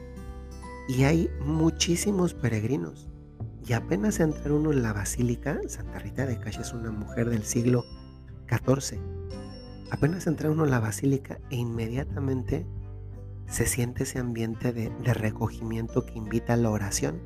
Y 0.87 1.04
hay 1.04 1.30
muchísimos 1.40 2.35
peregrinos. 2.35 3.08
Y 3.66 3.73
apenas 3.73 4.20
entra 4.20 4.52
uno 4.52 4.70
en 4.70 4.82
la 4.82 4.92
basílica, 4.92 5.58
Santa 5.66 5.99
Rita 5.99 6.26
de 6.26 6.38
Cacha 6.38 6.61
es 6.61 6.73
una 6.75 6.90
mujer 6.90 7.30
del 7.30 7.42
siglo 7.42 7.85
XIV. 8.49 9.00
Apenas 9.90 10.26
entra 10.26 10.50
uno 10.50 10.64
en 10.64 10.70
la 10.70 10.80
basílica 10.80 11.40
e 11.50 11.56
inmediatamente 11.56 12.66
se 13.47 13.66
siente 13.66 14.02
ese 14.02 14.18
ambiente 14.18 14.73
de, 14.73 14.90
recogimiento 15.14 16.04
que 16.04 16.18
invita 16.18 16.52
a 16.52 16.56
la 16.58 16.70
oración. 16.70 17.23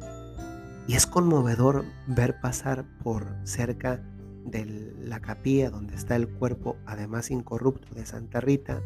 Y 0.87 0.95
es 0.95 1.07
conmovedor 1.07 1.85
ver 2.07 2.41
pasar 2.41 2.87
por 3.03 3.27
cerca 3.45 4.03
de 4.45 4.65
la 5.01 5.21
capilla 5.21 5.71
donde 5.71 5.95
está 5.95 6.17
el 6.17 6.29
cuerpo, 6.29 6.77
además 6.87 7.31
incorrupto, 7.31 7.95
de 7.95 8.07
Santa 8.07 8.41
Rita, 8.41 8.83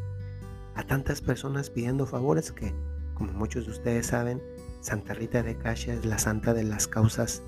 a 0.74 0.82
tantas 0.84 1.20
personas 1.20 1.70
pidiendo 1.70 2.06
favores 2.06 2.52
que, 2.52 2.74
como 3.14 3.32
muchos 3.32 3.66
de 3.66 3.72
ustedes 3.72 4.06
saben, 4.06 4.42
Santa 4.80 5.14
Rita 5.14 5.42
de 5.42 5.56
Casia 5.56 5.94
es 5.94 6.04
la 6.04 6.18
santa 6.18 6.52
de 6.54 6.64
las 6.64 6.86
causas 6.86 7.42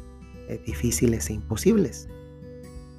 eh, 0.48 0.60
difíciles 0.64 1.28
e 1.30 1.34
imposibles. 1.34 2.08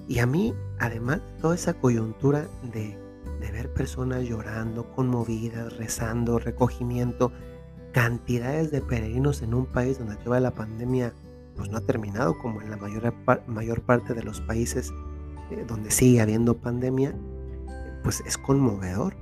Y 0.08 0.20
a 0.20 0.26
mí, 0.26 0.54
además, 0.80 1.22
toda 1.42 1.56
esa 1.56 1.74
coyuntura 1.74 2.48
de 2.72 2.98
de 3.40 3.52
ver 3.52 3.74
personas 3.74 4.28
llorando, 4.28 4.92
conmovidas, 4.92 5.78
rezando, 5.78 6.40
recogimiento, 6.40 7.32
cantidades 7.92 8.72
de 8.72 8.82
peregrinos 8.82 9.42
en 9.42 9.54
un 9.54 9.66
país 9.66 9.98
donde 9.98 10.18
toda 10.18 10.40
la 10.40 10.52
pandemia 10.52 11.14
pues 11.60 11.70
no 11.70 11.78
ha 11.78 11.82
terminado, 11.82 12.38
como 12.38 12.62
en 12.62 12.72
la 12.72 12.78
mayor, 12.78 13.14
mayor 13.48 13.82
parte 13.82 14.14
de 14.14 14.24
los 14.24 14.40
países 14.40 14.94
eh, 15.52 15.66
donde 15.68 15.92
sigue 15.92 16.22
habiendo 16.22 16.58
pandemia, 16.58 17.14
pues 18.02 18.24
es 18.26 18.38
conmovedor. 18.38 19.16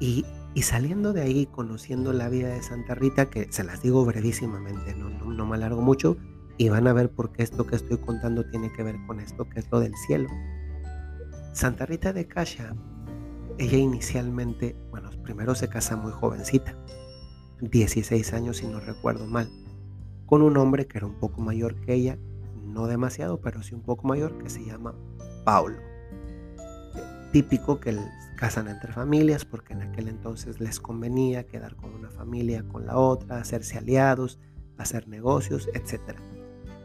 Y, 0.00 0.26
saliendo 0.62 1.12
de 1.12 1.22
ahí, 1.22 1.46
conociendo 1.46 2.12
la 2.12 2.28
vida 2.28 2.48
de 2.48 2.62
Santa 2.62 2.94
Rita, 2.94 3.30
que 3.30 3.46
se 3.50 3.62
las 3.62 3.82
digo 3.82 4.04
brevísimamente, 4.04 4.94
no, 4.94 5.08
no, 5.08 5.32
no 5.32 5.46
me 5.46 5.56
alargo 5.56 5.80
mucho, 5.80 6.16
y 6.58 6.68
van 6.68 6.88
a 6.88 6.92
ver 6.92 7.10
por 7.10 7.32
qué 7.32 7.44
esto 7.44 7.66
que 7.66 7.76
estoy 7.76 7.98
contando 7.98 8.44
tiene 8.44 8.72
que 8.72 8.82
ver 8.82 8.96
con 9.06 9.20
esto, 9.20 9.48
que 9.48 9.60
es 9.60 9.70
lo 9.70 9.78
del 9.78 9.94
cielo. 9.94 10.28
Santa 11.52 11.86
Rita 11.86 12.12
de 12.12 12.26
Cacha, 12.26 12.74
ella 13.58 13.78
inicialmente, 13.78 14.76
bueno, 14.90 15.10
primero 15.22 15.54
se 15.54 15.68
casa 15.68 15.96
muy 15.96 16.12
jovencita, 16.12 16.74
16 17.60 18.32
años 18.32 18.56
si 18.56 18.66
no 18.66 18.80
recuerdo 18.80 19.26
mal, 19.26 19.48
con 20.30 20.42
un 20.42 20.56
hombre 20.56 20.86
que 20.86 20.96
era 20.96 21.06
un 21.06 21.18
poco 21.18 21.42
mayor 21.42 21.74
que 21.80 21.92
ella, 21.92 22.16
no 22.64 22.86
demasiado, 22.86 23.40
pero 23.40 23.62
sí 23.62 23.74
un 23.74 23.82
poco 23.82 24.06
mayor, 24.06 24.38
que 24.38 24.48
se 24.48 24.64
llama 24.64 24.94
Paulo. 25.44 25.76
Típico 27.32 27.80
que 27.80 27.98
casan 28.36 28.68
entre 28.68 28.92
familias 28.92 29.44
porque 29.44 29.74
en 29.74 29.82
aquel 29.82 30.08
entonces 30.08 30.60
les 30.60 30.80
convenía 30.80 31.46
quedar 31.46 31.76
con 31.76 31.92
una 31.92 32.10
familia, 32.10 32.62
con 32.62 32.86
la 32.86 32.96
otra, 32.96 33.38
hacerse 33.38 33.76
aliados, 33.76 34.38
hacer 34.78 35.08
negocios, 35.08 35.68
etc. 35.74 36.16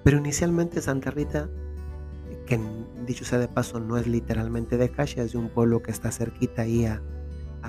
Pero 0.04 0.18
inicialmente 0.18 0.82
Santa 0.82 1.12
Rita 1.12 1.48
que 2.46 2.60
dicho 3.06 3.26
sea 3.26 3.40
de 3.40 3.48
paso 3.48 3.80
no 3.80 3.98
es 3.98 4.08
literalmente 4.08 4.78
de 4.78 4.90
Casia, 4.90 5.24
es 5.24 5.34
de 5.34 5.38
un 5.38 5.50
pueblo 5.50 5.82
que 5.82 5.92
está 5.92 6.12
cerquita 6.12 6.64
ahí 6.64 6.86
a, 6.86 7.02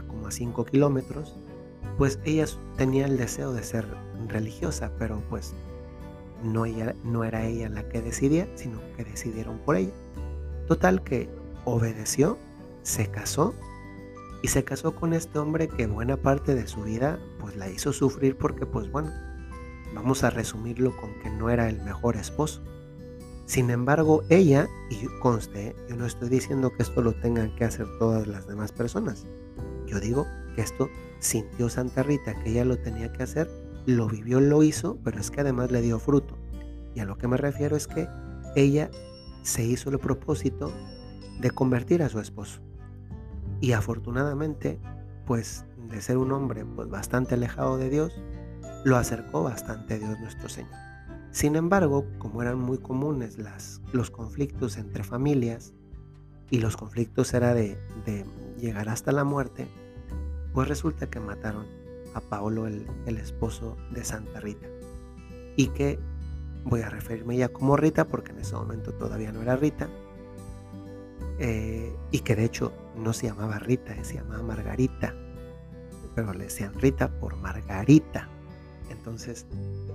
como 0.07 0.27
a 0.27 0.31
5 0.31 0.65
kilómetros, 0.65 1.39
pues 1.99 2.19
ella 2.25 2.47
tenía 2.77 3.07
el 3.07 3.17
deseo 3.17 3.53
de 3.53 3.63
ser 3.63 3.87
religiosa, 4.29 4.93
pero 4.99 5.23
pues 5.29 5.55
no, 6.43 6.65
no 7.05 7.25
era 7.25 7.45
ella 7.45 7.69
la 7.69 7.89
que 7.89 8.03
decidía, 8.03 8.49
sino 8.55 8.81
que 8.97 9.05
decidieron 9.05 9.59
por 9.59 9.77
ella. 9.77 9.93
Total 10.67 11.03
que 11.03 11.29
obedeció, 11.65 12.39
se 12.83 13.11
casó 13.11 13.55
y 14.43 14.49
se 14.49 14.65
casó 14.65 14.95
con 14.95 15.13
este 15.13 15.39
hombre 15.39 15.69
que 15.69 15.87
buena 15.87 16.17
parte 16.17 16.55
de 16.55 16.67
su 16.67 16.83
vida 16.83 17.19
pues 17.41 17.57
la 17.57 17.69
hizo 17.69 17.93
sufrir 17.93 18.37
porque 18.37 18.67
pues 18.67 18.91
bueno, 18.91 19.11
vamos 19.95 20.25
a 20.25 20.31
resumirlo 20.31 20.97
con 20.97 21.13
que 21.21 21.31
no 21.31 21.51
era 21.51 21.69
el 21.69 21.83
mejor 21.83 22.17
esposo. 22.17 22.63
Sin 23.47 23.71
embargo, 23.71 24.25
ella, 24.29 24.69
y 24.91 25.07
conste, 25.21 25.77
yo 25.89 25.97
no 25.97 26.05
estoy 26.05 26.29
diciendo 26.29 26.73
que 26.73 26.83
esto 26.83 27.01
lo 27.01 27.13
tengan 27.13 27.55
que 27.55 27.65
hacer 27.65 27.87
todas 27.99 28.27
las 28.27 28.49
demás 28.49 28.73
personas. 28.73 29.25
Yo 29.87 30.01
digo 30.01 30.27
que 30.55 30.63
esto 30.63 30.89
sintió 31.19 31.69
Santa 31.69 32.03
Rita 32.03 32.35
que 32.43 32.51
ella 32.51 32.65
lo 32.65 32.79
tenía 32.79 33.13
que 33.13 33.23
hacer, 33.23 33.49
lo 33.87 34.09
vivió, 34.09 34.41
lo 34.41 34.63
hizo, 34.63 34.99
pero 35.05 35.21
es 35.21 35.31
que 35.31 35.41
además 35.41 35.71
le 35.71 35.83
dio 35.83 35.99
fruto. 35.99 36.37
Y 36.95 37.01
a 37.01 37.05
lo 37.05 37.19
que 37.19 37.29
me 37.29 37.37
refiero 37.37 37.77
es 37.77 37.87
que 37.87 38.09
ella 38.55 38.91
se 39.43 39.65
hizo 39.65 39.91
el 39.91 39.99
propósito 39.99 40.73
de 41.41 41.51
convertir 41.51 42.03
a 42.03 42.09
su 42.09 42.21
esposo. 42.21 42.61
Y 43.61 43.73
afortunadamente, 43.73 44.81
pues 45.27 45.65
de 45.89 46.01
ser 46.01 46.19
un 46.19 46.33
hombre 46.33 46.65
pues 46.65 46.89
bastante 46.89 47.35
alejado 47.35 47.79
de 47.79 47.91
Dios, 47.91 48.13
lo 48.85 48.97
acercó 48.97 49.43
bastante 49.43 49.95
a 49.95 49.99
Dios 49.99 50.19
nuestro 50.21 50.49
Señor. 50.49 50.73
Sin 51.31 51.55
embargo, 51.55 52.07
como 52.19 52.43
eran 52.43 52.59
muy 52.59 52.79
comunes 52.79 53.37
los 53.93 54.11
conflictos 54.11 54.79
entre 54.79 55.05
familias, 55.05 55.75
y 56.51 56.59
los 56.59 56.77
conflictos 56.77 57.35
era 57.35 57.55
de, 57.55 57.79
llegar 58.59 58.89
hasta 58.89 59.13
la 59.13 59.25
muerte, 59.25 59.69
pues 60.53 60.69
resulta 60.69 61.09
que 61.09 61.21
mataron 61.21 61.67
a 62.15 62.21
Paolo, 62.21 62.67
el, 62.67 62.87
esposo 63.19 63.77
de 63.91 64.05
Santa 64.05 64.41
Rita. 64.41 64.67
Y 65.57 65.69
que 65.69 65.99
voy 66.65 66.81
a 66.81 66.89
referirme 66.89 67.37
ya 67.37 67.49
como 67.49 67.77
Rita, 67.77 68.07
porque 68.07 68.33
en 68.33 68.39
ese 68.39 68.55
momento 68.55 68.93
todavía 68.93 69.33
no 69.33 69.43
era 69.43 69.57
Rita. 69.57 69.89
Eh, 71.39 71.95
y 72.11 72.21
que 72.21 72.35
de 72.35 72.45
hecho 72.45 72.73
no 72.97 73.13
se 73.13 73.27
llamaba 73.27 73.59
Rita, 73.59 73.95
se 74.03 74.15
llamaba 74.15 74.43
Margarita. 74.43 75.15
Pero 76.15 76.33
le 76.33 76.45
decían 76.45 76.73
Rita 76.75 77.09
por 77.21 77.37
Margarita. 77.37 78.29
Entonces, 78.89 79.47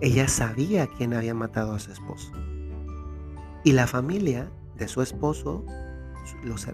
ella 0.02 0.28
sabía 0.28 0.88
quién 0.88 1.14
había 1.14 1.34
matado 1.34 1.74
a 1.74 1.80
su 1.80 1.92
esposo. 1.92 2.32
Y 3.64 3.72
la 3.74 3.88
familia 3.88 4.52
de 4.76 4.88
su 4.88 5.02
esposo, 5.02 5.66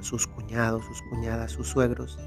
sus 0.02 0.28
cuñados, 0.28 0.86
sus 0.86 1.02
cuñadas, 1.04 1.52
sus 1.52 1.68
suegros, 1.68 2.18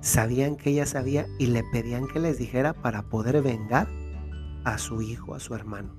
sabían 0.00 0.56
que 0.56 0.70
ella 0.70 0.86
sabía 0.86 1.26
y 1.38 1.46
le 1.46 1.64
pedían 1.64 2.06
que 2.06 2.20
les 2.20 2.38
dijera 2.38 2.74
para 2.74 3.04
poder 3.04 3.40
vengar 3.42 3.88
a 4.64 4.78
su 4.78 5.02
hijo, 5.02 5.34
a 5.34 5.40
su 5.40 5.54
hermano. 5.54 5.94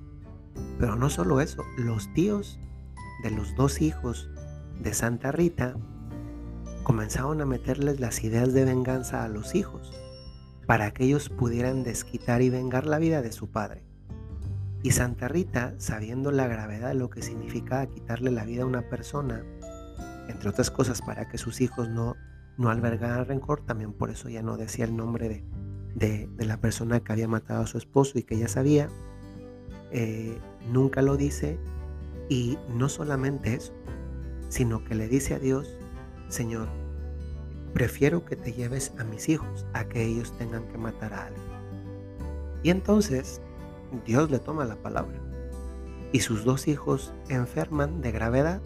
Pero 0.78 0.96
no 0.96 1.10
solo 1.10 1.40
eso, 1.40 1.64
los 1.76 2.12
tíos 2.14 2.58
de 3.22 3.30
los 3.30 3.54
dos 3.56 3.80
hijos 3.80 4.28
de 4.80 4.94
Santa 4.94 5.32
Rita 5.32 5.76
comenzaron 6.82 7.40
a 7.40 7.46
meterles 7.46 7.98
las 7.98 8.22
ideas 8.22 8.52
de 8.52 8.64
venganza 8.64 9.24
a 9.24 9.28
los 9.28 9.54
hijos 9.54 9.92
para 10.66 10.92
que 10.92 11.04
ellos 11.04 11.28
pudieran 11.28 11.82
desquitar 11.82 12.42
y 12.42 12.50
vengar 12.50 12.86
la 12.86 12.98
vida 12.98 13.22
de 13.22 13.32
su 13.32 13.48
padre. 13.48 13.82
Y 14.82 14.92
Santa 14.92 15.26
Rita, 15.26 15.74
sabiendo 15.78 16.30
la 16.30 16.46
gravedad 16.46 16.88
de 16.88 16.94
lo 16.94 17.10
que 17.10 17.22
significaba 17.22 17.86
quitarle 17.86 18.30
la 18.30 18.44
vida 18.44 18.62
a 18.62 18.66
una 18.66 18.82
persona, 18.82 19.44
entre 20.28 20.48
otras 20.48 20.70
cosas 20.70 21.02
para 21.02 21.28
que 21.28 21.38
sus 21.38 21.60
hijos 21.60 21.88
no, 21.88 22.16
no 22.56 22.70
albergaran 22.70 23.26
rencor, 23.26 23.64
también 23.64 23.92
por 23.92 24.10
eso 24.10 24.28
ya 24.28 24.42
no 24.42 24.56
decía 24.56 24.84
el 24.84 24.96
nombre 24.96 25.28
de, 25.94 26.28
de, 26.28 26.44
la 26.44 26.58
persona 26.60 27.00
que 27.00 27.12
había 27.12 27.28
matado 27.28 27.62
a 27.62 27.66
su 27.66 27.78
esposo 27.78 28.18
y 28.18 28.22
que 28.22 28.38
ya 28.38 28.48
sabía, 28.48 28.88
eh, 29.92 30.38
nunca 30.70 31.02
lo 31.02 31.16
dice 31.16 31.58
y 32.28 32.58
no 32.68 32.88
solamente 32.88 33.54
eso, 33.54 33.72
sino 34.48 34.84
que 34.84 34.94
le 34.94 35.08
dice 35.08 35.34
a 35.34 35.38
Dios, 35.38 35.76
Señor, 36.28 36.68
prefiero 37.72 38.24
que 38.24 38.36
te 38.36 38.52
lleves 38.52 38.92
a 38.98 39.04
mis 39.04 39.28
hijos 39.28 39.66
a 39.72 39.84
que 39.84 40.04
ellos 40.04 40.36
tengan 40.38 40.66
que 40.68 40.78
matar 40.78 41.14
a 41.14 41.26
alguien. 41.26 41.46
Y 42.62 42.70
entonces 42.70 43.40
Dios 44.04 44.30
le 44.30 44.38
toma 44.38 44.64
la 44.64 44.76
palabra. 44.76 45.20
Y 46.12 46.20
sus 46.20 46.44
dos 46.44 46.68
hijos 46.68 47.12
enferman 47.28 48.00
de 48.00 48.12
gravedad, 48.12 48.60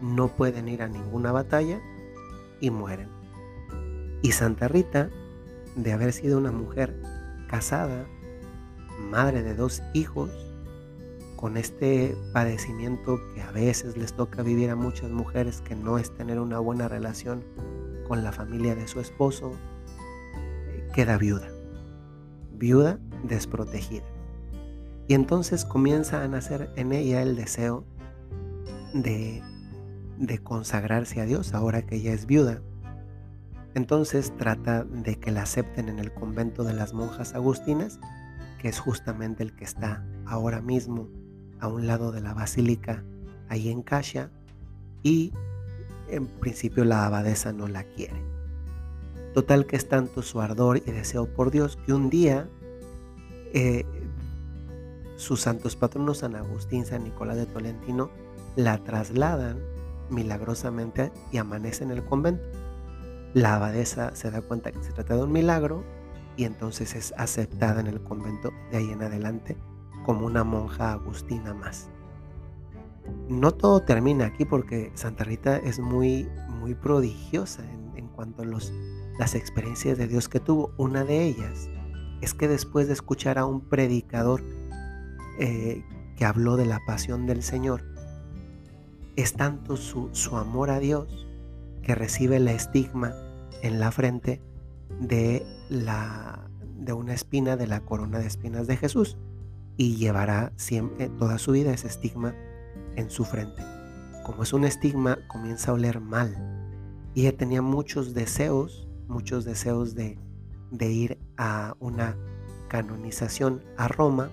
no 0.00 0.28
pueden 0.28 0.68
ir 0.68 0.82
a 0.82 0.88
ninguna 0.88 1.32
batalla 1.32 1.80
y 2.60 2.70
mueren. 2.70 3.08
Y 4.22 4.32
Santa 4.32 4.68
Rita, 4.68 5.10
de 5.76 5.92
haber 5.92 6.12
sido 6.12 6.38
una 6.38 6.52
mujer 6.52 7.00
casada, 7.48 8.06
madre 9.10 9.42
de 9.42 9.54
dos 9.54 9.82
hijos, 9.94 10.30
con 11.36 11.56
este 11.56 12.16
padecimiento 12.32 13.20
que 13.32 13.42
a 13.42 13.52
veces 13.52 13.96
les 13.96 14.12
toca 14.12 14.42
vivir 14.42 14.70
a 14.70 14.76
muchas 14.76 15.10
mujeres, 15.10 15.60
que 15.60 15.76
no 15.76 15.98
es 15.98 16.12
tener 16.12 16.40
una 16.40 16.58
buena 16.58 16.88
relación 16.88 17.44
con 18.08 18.24
la 18.24 18.32
familia 18.32 18.74
de 18.74 18.88
su 18.88 18.98
esposo, 18.98 19.52
eh, 20.34 20.88
queda 20.94 21.16
viuda, 21.16 21.48
viuda 22.54 22.98
desprotegida. 23.22 24.04
Y 25.06 25.14
entonces 25.14 25.64
comienza 25.64 26.24
a 26.24 26.28
nacer 26.28 26.70
en 26.74 26.92
ella 26.92 27.22
el 27.22 27.36
deseo 27.36 27.84
de, 28.92 29.40
de 30.18 30.38
consagrarse 30.38 31.20
a 31.20 31.24
Dios 31.24 31.54
ahora 31.54 31.82
que 31.82 31.96
ella 31.96 32.12
es 32.12 32.26
viuda. 32.26 32.60
Entonces 33.74 34.32
trata 34.36 34.84
de 34.84 35.16
que 35.16 35.30
la 35.30 35.42
acepten 35.42 35.88
en 35.88 35.98
el 35.98 36.12
convento 36.12 36.64
de 36.64 36.74
las 36.74 36.94
monjas 36.94 37.34
agustinas, 37.34 38.00
que 38.60 38.68
es 38.68 38.80
justamente 38.80 39.42
el 39.42 39.54
que 39.54 39.64
está 39.64 40.04
ahora 40.26 40.60
mismo 40.60 41.08
a 41.60 41.68
un 41.68 41.86
lado 41.86 42.10
de 42.12 42.20
la 42.20 42.34
basílica, 42.34 43.04
ahí 43.48 43.68
en 43.68 43.82
Casia, 43.82 44.30
y 45.02 45.32
en 46.08 46.26
principio 46.26 46.84
la 46.84 47.06
abadesa 47.06 47.52
no 47.52 47.68
la 47.68 47.84
quiere. 47.84 48.20
Total 49.34 49.66
que 49.66 49.76
es 49.76 49.88
tanto 49.88 50.22
su 50.22 50.40
ardor 50.40 50.78
y 50.78 50.90
deseo 50.90 51.26
por 51.26 51.50
Dios 51.50 51.78
que 51.86 51.92
un 51.92 52.10
día 52.10 52.48
eh, 53.52 53.84
sus 55.16 55.40
santos 55.42 55.76
patronos 55.76 56.18
San 56.18 56.34
Agustín, 56.34 56.84
San 56.84 57.04
Nicolás 57.04 57.36
de 57.36 57.46
Tolentino, 57.46 58.10
la 58.56 58.78
trasladan 58.78 59.58
milagrosamente 60.10 61.12
y 61.32 61.38
amanece 61.38 61.84
en 61.84 61.90
el 61.90 62.04
convento. 62.04 62.42
La 63.34 63.56
abadesa 63.56 64.14
se 64.14 64.30
da 64.30 64.40
cuenta 64.40 64.72
que 64.72 64.82
se 64.82 64.92
trata 64.92 65.16
de 65.16 65.24
un 65.24 65.32
milagro 65.32 65.84
y 66.36 66.44
entonces 66.44 66.94
es 66.94 67.12
aceptada 67.16 67.80
en 67.80 67.86
el 67.86 68.02
convento 68.02 68.52
de 68.70 68.78
ahí 68.78 68.90
en 68.90 69.02
adelante 69.02 69.56
como 70.04 70.26
una 70.26 70.44
monja 70.44 70.92
agustina 70.92 71.52
más 71.52 71.90
no 73.28 73.52
todo 73.52 73.80
termina 73.80 74.26
aquí 74.26 74.44
porque 74.44 74.90
Santa 74.94 75.24
Rita 75.24 75.56
es 75.56 75.78
muy, 75.78 76.28
muy 76.60 76.74
prodigiosa 76.74 77.62
en, 77.96 78.08
cuanto 78.08 78.42
a 78.42 78.44
los, 78.44 78.72
las 79.18 79.34
experiencias 79.34 79.96
de 79.96 80.08
Dios 80.08 80.28
que 80.28 80.40
tuvo. 80.40 80.72
Una 80.76 81.04
de 81.04 81.24
ellas 81.24 81.68
es 82.20 82.34
que 82.34 82.48
después 82.48 82.88
de 82.88 82.94
escuchar 82.94 83.38
a 83.38 83.46
un 83.46 83.60
predicador 83.60 84.42
eh, 85.38 85.84
que 86.16 86.24
habló 86.24 86.56
de 86.56 86.66
la 86.66 86.80
pasión 86.84 87.26
del 87.26 87.42
Señor, 87.42 87.84
es 89.18 89.32
tanto 89.32 89.76
su, 89.76 90.10
su 90.12 90.36
amor 90.36 90.70
a 90.70 90.78
Dios 90.78 91.26
que 91.82 91.96
recibe 91.96 92.36
el 92.36 92.46
estigma 92.46 93.16
en 93.62 93.80
la 93.80 93.90
frente 93.90 94.40
de, 95.00 95.44
la, 95.68 96.48
de 96.76 96.92
una 96.92 97.14
espina 97.14 97.56
de 97.56 97.66
la 97.66 97.80
corona 97.80 98.20
de 98.20 98.28
espinas 98.28 98.68
de 98.68 98.76
Jesús 98.76 99.18
y 99.76 99.96
llevará 99.96 100.52
siempre 100.54 101.08
toda 101.08 101.38
su 101.38 101.50
vida 101.50 101.72
ese 101.72 101.88
estigma 101.88 102.32
en 102.94 103.10
su 103.10 103.24
frente. 103.24 103.60
Como 104.24 104.44
es 104.44 104.52
un 104.52 104.64
estigma, 104.64 105.18
comienza 105.26 105.72
a 105.72 105.74
oler 105.74 106.00
mal. 106.00 106.36
Y 107.12 107.22
ella 107.22 107.36
tenía 107.36 107.60
muchos 107.60 108.14
deseos, 108.14 108.86
muchos 109.08 109.44
deseos 109.44 109.96
de, 109.96 110.16
ir 110.80 111.18
a 111.36 111.74
una 111.80 112.16
canonización 112.68 113.64
a 113.76 113.88
Roma, 113.88 114.30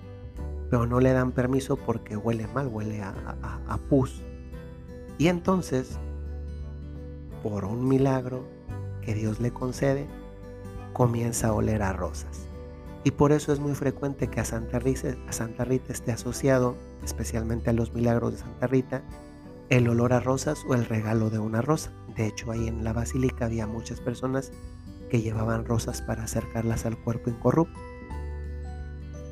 pero 0.70 0.86
no 0.86 1.00
le 1.00 1.12
dan 1.12 1.32
permiso 1.32 1.76
porque 1.76 2.16
huele 2.16 2.46
mal, 2.46 2.68
huele 2.68 3.02
a 3.02 3.80
pus. 3.88 4.22
Y 5.18 5.28
entonces, 5.28 5.98
por 7.42 7.64
un 7.64 7.88
milagro 7.88 8.44
que 9.02 9.14
Dios 9.14 9.40
le 9.40 9.50
concede, 9.50 10.06
comienza 10.92 11.48
a 11.48 11.52
oler 11.52 11.82
a 11.82 11.92
rosas. 11.92 12.46
Y 13.04 13.12
por 13.12 13.30
eso 13.30 13.52
es 13.52 13.60
muy 13.60 13.74
frecuente 13.74 14.28
que 14.28 14.40
a 14.40 14.44
Santa, 14.44 14.78
Rita, 14.80 15.92
esté 15.92 16.10
asociado, 16.10 16.76
especialmente 17.04 17.70
a 17.70 17.72
los 17.72 17.94
milagros 17.94 18.32
de 18.32 18.38
Santa 18.38 18.66
Rita, 18.66 19.02
el 19.68 19.88
olor 19.88 20.12
a 20.12 20.20
rosas 20.20 20.64
o 20.68 20.74
el 20.74 20.84
regalo 20.86 21.30
de 21.30 21.38
una 21.38 21.62
rosa. 21.62 21.92
De 22.16 22.26
hecho, 22.26 22.50
ahí 22.50 22.66
en 22.66 22.82
la 22.82 22.92
basílica 22.92 23.44
había 23.44 23.66
muchas 23.66 24.00
personas 24.00 24.50
que 25.08 25.22
llevaban 25.22 25.64
rosas 25.64 26.02
para 26.02 26.24
acercarlas 26.24 26.84
al 26.84 26.98
cuerpo 26.98 27.30
incorrupto. 27.30 27.78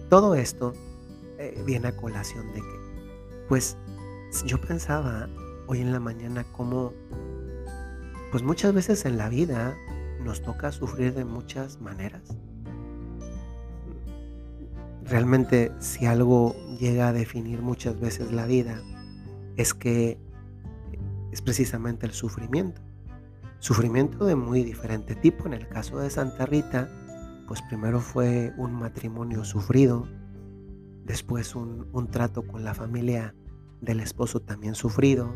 Todo 0.09 0.35
esto 0.37 0.73
eh, 1.39 1.61
viene 1.67 1.89
a 1.89 1.97
colación 1.97 2.47
de 2.53 2.61
que, 2.61 3.45
pues 3.49 3.77
yo 4.47 4.61
pensaba 4.61 5.29
hoy 5.67 5.81
en 5.81 5.93
la 5.93 6.01
mañana 6.01 6.45
cómo, 6.53 6.93
pues 8.31 8.43
muchas 8.43 8.73
veces 8.75 9.05
en 9.05 9.19
la 9.19 9.29
vida 9.29 9.77
nos 10.23 10.43
toca 10.43 10.73
sufrir 10.73 11.15
de 11.15 11.25
muchas 11.25 11.81
maneras 11.81 12.37
realmente 15.05 15.73
si 15.81 16.07
algo 16.07 16.57
llega 16.79 17.09
a 17.09 17.13
definir 17.13 17.63
muchas 17.63 17.99
veces 18.01 18.33
la 18.33 18.47
vida 18.47 18.83
es 19.57 19.75
que 19.75 20.19
es 21.31 21.43
precisamente 21.43 22.07
el 22.07 22.13
sufrimiento. 22.13 22.81
Sufrimiento 23.59 24.25
de 24.27 24.37
muy 24.37 24.63
diferente 24.63 25.15
tipo. 25.15 25.47
En 25.47 25.55
el 25.55 25.69
caso 25.69 25.99
de 25.99 26.11
Santa 26.11 26.47
Rita, 26.47 26.91
pues 27.47 27.63
primero 27.63 28.01
fue 28.01 28.53
un 28.57 28.73
matrimonio 28.73 29.45
sufrido, 29.45 30.07
después 31.05 31.55
un, 31.55 32.09
trato 32.11 32.47
con 32.47 32.65
la 32.65 32.75
familia 32.75 33.35
del 33.85 34.01
esposo 34.01 34.41
también 34.41 34.75
sufrido, 34.75 35.35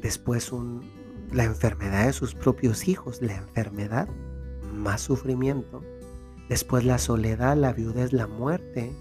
después 0.00 0.50
la 1.32 1.44
enfermedad 1.44 2.06
de 2.06 2.12
sus 2.12 2.34
propios 2.34 2.88
hijos, 2.88 3.20
la 3.22 3.36
enfermedad 3.36 4.08
más 4.74 5.00
sufrimiento, 5.00 5.82
después 6.48 6.84
la 6.84 6.98
soledad, 6.98 7.56
la 7.56 7.72
viudez, 7.72 8.12
la 8.12 8.26
muerte. 8.26 8.92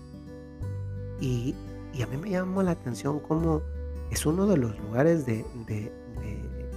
Y, 1.20 1.56
a 2.02 2.08
mí 2.08 2.18
me 2.18 2.30
llamó 2.30 2.64
la 2.64 2.72
atención 2.72 3.20
cómo 3.20 3.62
es 4.10 4.26
uno 4.26 4.48
de 4.48 4.58
los 4.58 4.80
lugares 4.80 5.26
de, 5.26 5.44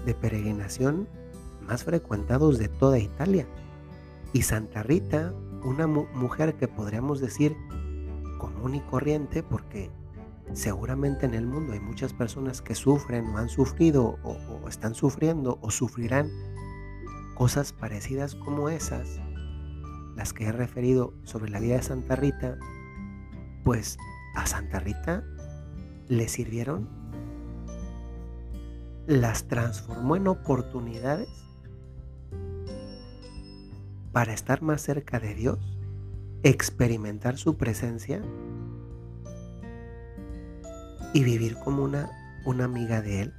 de 0.04 0.14
peregrinación 0.14 1.06
más 1.62 1.84
frecuentados 1.84 2.58
de 2.58 2.68
toda 2.68 2.98
Italia. 2.98 3.46
Y 4.32 4.42
Santa 4.42 4.82
Rita, 4.82 5.32
una 5.64 5.86
mujer 5.86 6.54
que 6.54 6.66
podríamos 6.66 7.20
decir 7.20 7.56
común 8.38 8.74
y 8.74 8.80
corriente, 8.80 9.42
porque 9.42 9.90
seguramente 10.52 11.26
en 11.26 11.34
el 11.34 11.46
mundo 11.46 11.72
hay 11.72 11.80
muchas 11.80 12.12
personas 12.12 12.60
que 12.62 12.74
sufren 12.74 13.26
o 13.28 13.38
han 13.38 13.48
sufrido 13.48 14.18
o, 14.22 14.68
están 14.68 14.94
sufriendo 14.94 15.58
o 15.62 15.70
sufrirán 15.70 16.30
cosas 17.34 17.72
parecidas 17.72 18.34
como 18.34 18.68
esas, 18.68 19.20
las 20.16 20.32
que 20.32 20.44
he 20.44 20.52
referido 20.52 21.14
sobre 21.24 21.50
la 21.50 21.60
vida 21.60 21.76
de 21.76 21.82
Santa 21.82 22.16
Rita, 22.16 22.58
pues 23.64 23.96
a 24.34 24.46
Santa 24.46 24.78
Rita 24.80 25.24
le 26.08 26.28
sirvieron, 26.28 26.88
las 29.06 29.48
transformó 29.48 30.16
en 30.16 30.28
oportunidades 30.28 31.28
para 34.12 34.34
estar 34.34 34.60
más 34.60 34.82
cerca 34.82 35.18
de 35.18 35.34
Dios, 35.34 35.58
experimentar 36.42 37.38
su 37.38 37.56
presencia 37.56 38.22
y 41.12 41.24
vivir 41.24 41.56
como 41.56 41.84
una, 41.84 42.10
una 42.44 42.64
amiga 42.64 43.02
de 43.02 43.22
Él, 43.22 43.34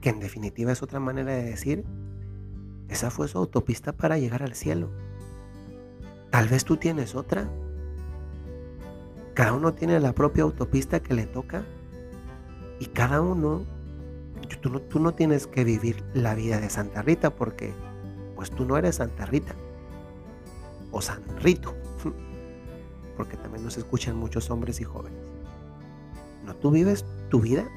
que 0.00 0.10
en 0.10 0.20
definitiva 0.20 0.72
es 0.72 0.82
otra 0.82 1.00
manera 1.00 1.32
de 1.32 1.44
decir, 1.44 1.84
esa 2.88 3.10
fue 3.10 3.28
su 3.28 3.38
autopista 3.38 3.92
para 3.92 4.18
llegar 4.18 4.42
al 4.42 4.54
cielo. 4.54 4.90
Tal 6.30 6.48
vez 6.48 6.64
tú 6.64 6.76
tienes 6.76 7.14
otra. 7.14 7.48
Cada 9.34 9.52
uno 9.52 9.72
tiene 9.74 9.98
la 10.00 10.12
propia 10.12 10.44
autopista 10.44 11.00
que 11.00 11.14
le 11.14 11.26
toca 11.26 11.64
y 12.80 12.86
cada 12.86 13.20
uno, 13.20 13.64
tú 14.60 14.68
no, 14.68 14.80
tú 14.80 14.98
no 14.98 15.12
tienes 15.12 15.46
que 15.46 15.64
vivir 15.64 16.02
la 16.14 16.34
vida 16.34 16.60
de 16.60 16.68
Santa 16.68 17.00
Rita 17.00 17.30
porque 17.30 17.72
pues 18.34 18.50
tú 18.50 18.64
no 18.64 18.76
eres 18.76 18.96
Santa 18.96 19.24
Rita 19.24 19.54
o 20.90 21.00
San 21.00 21.22
Rito, 21.38 21.74
porque 23.16 23.36
también 23.36 23.64
nos 23.64 23.78
escuchan 23.78 24.16
muchos 24.16 24.50
hombres 24.50 24.80
y 24.80 24.84
jóvenes. 24.84 25.21
No, 26.44 26.56
tú 26.56 26.70
vives 26.70 27.04
tu 27.28 27.40
vida, 27.40 27.68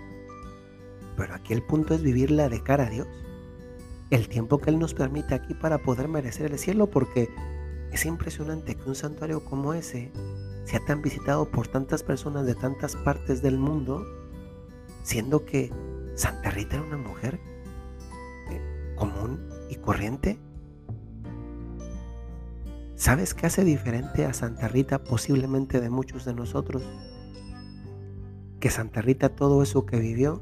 pero 1.17 1.33
aquí 1.33 1.53
el 1.53 1.63
punto 1.63 1.93
es 1.93 2.01
vivirla 2.01 2.49
de 2.49 2.61
cara 2.61 2.87
a 2.87 2.89
Dios. 2.89 3.07
El 4.09 4.27
tiempo 4.27 4.59
que 4.59 4.69
Él 4.69 4.79
nos 4.79 4.93
permite 4.93 5.35
aquí 5.35 5.53
para 5.53 5.79
poder 5.79 6.07
merecer 6.07 6.51
el 6.51 6.59
cielo, 6.59 6.89
porque 6.89 7.29
es 7.91 8.05
impresionante 8.05 8.75
que 8.75 8.89
un 8.89 8.95
santuario 8.95 9.43
como 9.43 9.73
ese 9.73 10.11
sea 10.65 10.79
tan 10.85 11.01
visitado 11.01 11.49
por 11.49 11.67
tantas 11.67 12.03
personas 12.03 12.45
de 12.45 12.55
tantas 12.55 12.95
partes 12.95 13.41
del 13.41 13.57
mundo, 13.57 14.05
siendo 15.03 15.45
que 15.45 15.71
Santa 16.15 16.49
Rita 16.49 16.77
era 16.77 16.85
una 16.85 16.97
mujer 16.97 17.39
eh, 18.49 18.95
común 18.95 19.49
y 19.69 19.75
corriente 19.75 20.39
¿Sabes 22.95 23.33
qué 23.33 23.47
hace 23.47 23.65
diferente 23.65 24.25
a 24.25 24.31
Santa 24.31 24.69
Rita 24.69 25.03
posiblemente 25.03 25.81
de 25.81 25.89
muchos 25.89 26.23
de 26.23 26.33
nosotros? 26.33 26.81
Que 28.65 28.71
Santa 28.71 28.99
Rita 28.99 29.29
todo 29.29 29.61
eso 29.61 29.85
que 29.85 29.99
vivió 29.99 30.41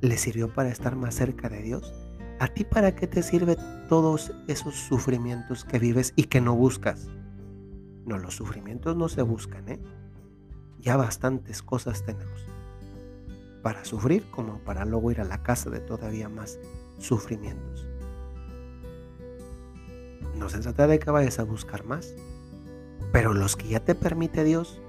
le 0.00 0.16
sirvió 0.16 0.54
para 0.54 0.68
estar 0.68 0.94
más 0.94 1.16
cerca 1.16 1.48
de 1.48 1.60
Dios. 1.60 1.92
¿A 2.38 2.46
ti 2.46 2.62
para 2.62 2.94
qué 2.94 3.08
te 3.08 3.24
sirve 3.24 3.56
todos 3.88 4.30
esos 4.46 4.76
sufrimientos 4.76 5.64
que 5.64 5.80
vives 5.80 6.12
y 6.14 6.26
que 6.26 6.40
no 6.40 6.54
buscas? 6.54 7.08
No, 8.06 8.16
los 8.16 8.36
sufrimientos 8.36 8.96
no 8.96 9.08
se 9.08 9.22
buscan, 9.22 9.68
¿eh? 9.68 9.80
Ya 10.78 10.96
bastantes 10.96 11.62
cosas 11.62 12.04
tenemos. 12.04 12.46
Para 13.60 13.84
sufrir 13.84 14.30
como 14.30 14.60
para 14.60 14.84
luego 14.84 15.10
ir 15.10 15.20
a 15.20 15.24
la 15.24 15.42
casa 15.42 15.68
de 15.68 15.80
todavía 15.80 16.28
más 16.28 16.60
sufrimientos. 16.98 17.88
No 20.36 20.48
se 20.48 20.60
trata 20.60 20.86
de 20.86 21.00
que 21.00 21.10
vayas 21.10 21.40
a 21.40 21.42
buscar 21.42 21.84
más. 21.84 22.14
Pero 23.10 23.34
los 23.34 23.56
que 23.56 23.66
ya 23.66 23.80
te 23.80 23.96
permite 23.96 24.44
Dios, 24.44 24.80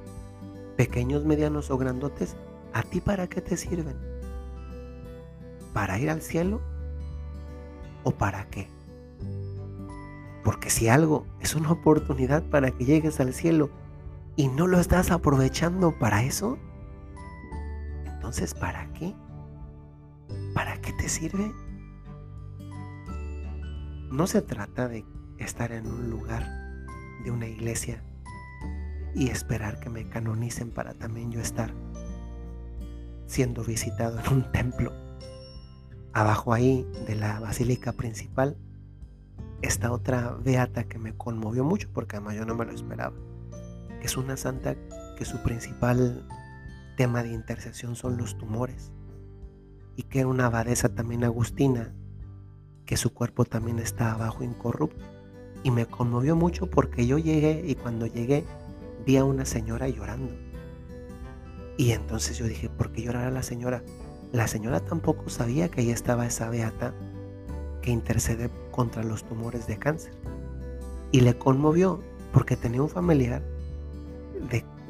pequeños, 0.75 1.25
medianos 1.25 1.71
o 1.71 1.77
grandotes, 1.77 2.35
¿a 2.73 2.83
ti 2.83 3.01
para 3.01 3.27
qué 3.27 3.41
te 3.41 3.57
sirven? 3.57 3.95
¿Para 5.73 5.99
ir 5.99 6.09
al 6.09 6.21
cielo? 6.21 6.61
¿O 8.03 8.11
para 8.11 8.49
qué? 8.49 8.67
Porque 10.43 10.69
si 10.69 10.89
algo 10.89 11.25
es 11.39 11.55
una 11.55 11.71
oportunidad 11.71 12.43
para 12.43 12.71
que 12.71 12.85
llegues 12.85 13.19
al 13.19 13.33
cielo 13.33 13.69
y 14.35 14.47
no 14.47 14.67
lo 14.67 14.79
estás 14.79 15.11
aprovechando 15.11 15.97
para 15.97 16.23
eso, 16.23 16.57
entonces 18.05 18.53
¿para 18.53 18.91
qué? 18.93 19.13
¿Para 20.53 20.81
qué 20.81 20.93
te 20.93 21.09
sirve? 21.09 21.51
No 24.11 24.27
se 24.27 24.41
trata 24.41 24.87
de 24.87 25.05
estar 25.37 25.71
en 25.71 25.87
un 25.87 26.09
lugar 26.09 26.45
de 27.23 27.31
una 27.31 27.47
iglesia 27.47 28.03
y 29.15 29.29
esperar 29.29 29.79
que 29.79 29.89
me 29.89 30.07
canonicen 30.07 30.71
para 30.71 30.93
también 30.93 31.31
yo 31.31 31.39
estar 31.39 31.73
siendo 33.27 33.63
visitado 33.63 34.19
en 34.19 34.33
un 34.33 34.51
templo. 34.51 34.91
Abajo 36.13 36.53
ahí 36.53 36.85
de 37.07 37.15
la 37.15 37.39
basílica 37.39 37.93
principal 37.93 38.57
está 39.61 39.91
otra 39.91 40.35
beata 40.43 40.83
que 40.85 40.99
me 40.99 41.15
conmovió 41.15 41.63
mucho 41.63 41.89
porque 41.93 42.17
además 42.17 42.35
yo 42.35 42.45
no 42.45 42.55
me 42.55 42.65
lo 42.65 42.71
esperaba. 42.71 43.15
Es 44.01 44.17
una 44.17 44.35
santa 44.35 44.75
que 45.17 45.25
su 45.25 45.41
principal 45.43 46.27
tema 46.97 47.23
de 47.23 47.31
intercesión 47.31 47.95
son 47.95 48.17
los 48.17 48.37
tumores 48.37 48.91
y 49.95 50.03
que 50.03 50.19
era 50.19 50.27
una 50.27 50.47
abadesa 50.47 50.89
también 50.89 51.23
agustina 51.23 51.93
que 52.85 52.97
su 52.97 53.13
cuerpo 53.13 53.45
también 53.45 53.79
está 53.79 54.11
abajo 54.11 54.43
incorrupto 54.43 55.05
y 55.63 55.71
me 55.71 55.85
conmovió 55.85 56.35
mucho 56.35 56.69
porque 56.69 57.05
yo 57.05 57.17
llegué 57.17 57.63
y 57.65 57.75
cuando 57.75 58.07
llegué 58.07 58.45
vi 59.05 59.17
a 59.17 59.25
una 59.25 59.45
señora 59.45 59.87
llorando. 59.87 60.33
Y 61.77 61.91
entonces 61.91 62.37
yo 62.37 62.45
dije, 62.45 62.69
¿por 62.69 62.91
qué 62.91 63.03
llorará 63.03 63.31
la 63.31 63.43
señora? 63.43 63.83
La 64.31 64.47
señora 64.47 64.79
tampoco 64.79 65.29
sabía 65.29 65.69
que 65.69 65.81
ahí 65.81 65.91
estaba 65.91 66.25
esa 66.25 66.49
beata 66.49 66.93
que 67.81 67.91
intercede 67.91 68.49
contra 68.71 69.03
los 69.03 69.23
tumores 69.23 69.67
de 69.67 69.77
cáncer. 69.77 70.13
Y 71.11 71.21
le 71.21 71.37
conmovió 71.37 72.01
porque 72.31 72.55
tenía 72.55 72.81
un 72.81 72.89
familiar 72.89 73.43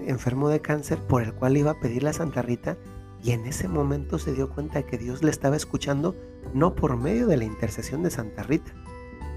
enfermo 0.08 0.50
de 0.50 0.62
cáncer 0.62 1.00
por 1.00 1.22
el 1.22 1.34
cual 1.34 1.58
iba 1.58 1.72
a 1.72 1.80
pedirle 1.80 2.10
a 2.10 2.14
Santa 2.14 2.42
Rita 2.42 2.78
y 3.24 3.32
en 3.32 3.46
ese 3.46 3.68
momento 3.68 4.18
se 4.18 4.34
dio 4.34 4.50
cuenta 4.50 4.84
que 4.84 4.98
Dios 4.98 5.24
le 5.24 5.30
estaba 5.30 5.56
escuchando 5.56 6.16
no 6.54 6.76
por 6.76 6.98
medio 6.98 7.28
de 7.28 7.38
la 7.38 7.44
intercesión 7.44 8.04
de 8.04 8.10
Santa 8.10 8.44
Rita, 8.44 8.74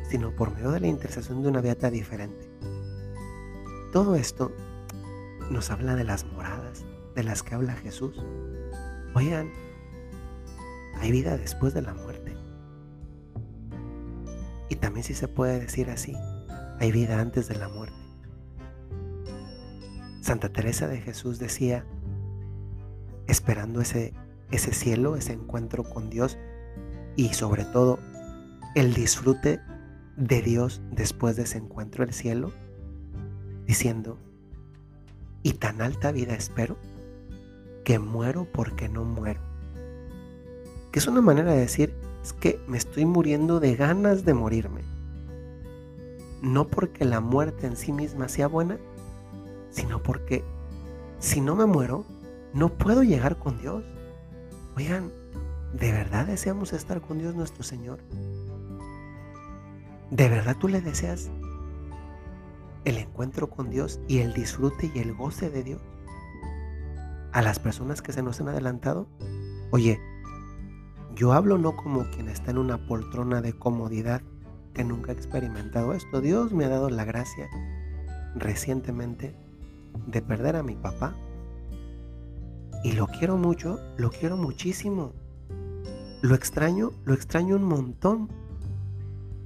sino 0.08 0.34
por 0.34 0.54
medio 0.54 0.70
de 0.70 0.80
la 0.80 0.86
intercesión 0.86 1.42
de 1.42 1.48
una 1.48 1.60
beata 1.60 1.90
diferente. 1.90 2.43
Todo 3.94 4.16
esto 4.16 4.50
nos 5.52 5.70
habla 5.70 5.94
de 5.94 6.02
las 6.02 6.24
moradas 6.24 6.84
de 7.14 7.22
las 7.22 7.44
que 7.44 7.54
habla 7.54 7.74
Jesús. 7.74 8.26
Oigan, 9.14 9.52
hay 10.96 11.12
vida 11.12 11.36
después 11.38 11.74
de 11.74 11.82
la 11.82 11.94
muerte. 11.94 12.36
Y 14.68 14.74
también 14.74 15.04
si 15.04 15.14
se 15.14 15.28
puede 15.28 15.60
decir 15.60 15.90
así, 15.90 16.12
hay 16.80 16.90
vida 16.90 17.20
antes 17.20 17.46
de 17.46 17.54
la 17.54 17.68
muerte. 17.68 17.94
Santa 20.22 20.48
Teresa 20.48 20.88
de 20.88 21.00
Jesús 21.00 21.38
decía, 21.38 21.86
esperando 23.28 23.80
ese, 23.80 24.12
ese 24.50 24.74
cielo, 24.74 25.14
ese 25.14 25.34
encuentro 25.34 25.84
con 25.84 26.10
Dios 26.10 26.36
y 27.14 27.32
sobre 27.34 27.64
todo 27.64 28.00
el 28.74 28.92
disfrute 28.92 29.60
de 30.16 30.42
Dios 30.42 30.82
después 30.90 31.36
de 31.36 31.44
ese 31.44 31.58
encuentro 31.58 32.02
el 32.02 32.12
cielo, 32.12 32.52
diciendo, 33.66 34.18
y 35.42 35.54
tan 35.54 35.80
alta 35.80 36.12
vida 36.12 36.34
espero 36.34 36.76
que 37.84 37.98
muero 37.98 38.46
porque 38.50 38.88
no 38.88 39.04
muero. 39.04 39.40
Que 40.90 40.98
es 40.98 41.06
una 41.06 41.20
manera 41.20 41.52
de 41.52 41.60
decir, 41.60 41.94
es 42.22 42.32
que 42.32 42.58
me 42.66 42.78
estoy 42.78 43.04
muriendo 43.04 43.60
de 43.60 43.76
ganas 43.76 44.24
de 44.24 44.34
morirme. 44.34 44.80
No 46.40 46.68
porque 46.68 47.04
la 47.04 47.20
muerte 47.20 47.66
en 47.66 47.76
sí 47.76 47.92
misma 47.92 48.28
sea 48.28 48.46
buena, 48.46 48.78
sino 49.70 50.02
porque 50.02 50.44
si 51.18 51.40
no 51.40 51.56
me 51.56 51.66
muero, 51.66 52.04
no 52.54 52.70
puedo 52.70 53.02
llegar 53.02 53.38
con 53.38 53.58
Dios. 53.58 53.84
Oigan, 54.76 55.10
¿de 55.72 55.92
verdad 55.92 56.26
deseamos 56.26 56.72
estar 56.72 57.00
con 57.00 57.18
Dios 57.18 57.34
nuestro 57.34 57.62
Señor? 57.62 58.00
¿De 60.10 60.28
verdad 60.28 60.56
tú 60.58 60.68
le 60.68 60.80
deseas 60.80 61.30
el 62.84 62.98
encuentro 62.98 63.50
con 63.50 63.70
Dios 63.70 64.00
y 64.08 64.18
el 64.18 64.34
disfrute 64.34 64.90
y 64.94 64.98
el 64.98 65.14
goce 65.14 65.50
de 65.50 65.62
Dios? 65.62 65.82
A 67.32 67.42
las 67.42 67.58
personas 67.58 68.02
que 68.02 68.12
se 68.12 68.22
nos 68.22 68.40
han 68.40 68.48
adelantado, 68.48 69.08
oye, 69.70 70.00
yo 71.14 71.32
hablo 71.32 71.58
no 71.58 71.76
como 71.76 72.04
quien 72.10 72.28
está 72.28 72.50
en 72.50 72.58
una 72.58 72.86
poltrona 72.86 73.40
de 73.40 73.52
comodidad 73.52 74.22
que 74.72 74.84
nunca 74.84 75.12
he 75.12 75.14
experimentado 75.14 75.92
esto. 75.92 76.20
Dios 76.20 76.52
me 76.52 76.64
ha 76.64 76.68
dado 76.68 76.90
la 76.90 77.04
gracia 77.04 77.48
recientemente 78.34 79.34
de 80.06 80.22
perder 80.22 80.56
a 80.56 80.62
mi 80.62 80.74
papá. 80.74 81.14
Y 82.82 82.92
lo 82.92 83.06
quiero 83.06 83.36
mucho, 83.36 83.78
lo 83.96 84.10
quiero 84.10 84.36
muchísimo. 84.36 85.12
Lo 86.20 86.34
extraño, 86.34 86.90
lo 87.04 87.14
extraño 87.14 87.56
un 87.56 87.64
montón. 87.64 88.28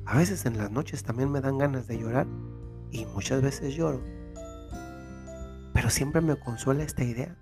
A 0.06 0.16
veces 0.16 0.46
en 0.46 0.56
las 0.56 0.70
noches 0.70 1.02
también 1.02 1.30
me 1.30 1.40
dan 1.40 1.58
ganas 1.58 1.86
de 1.86 1.98
llorar 1.98 2.26
y 2.90 3.06
muchas 3.06 3.42
veces 3.42 3.74
lloro. 3.74 4.00
Pero 5.74 5.90
siempre 5.90 6.20
me 6.20 6.36
consuela 6.36 6.82
esta 6.82 7.04
idea. 7.04 7.36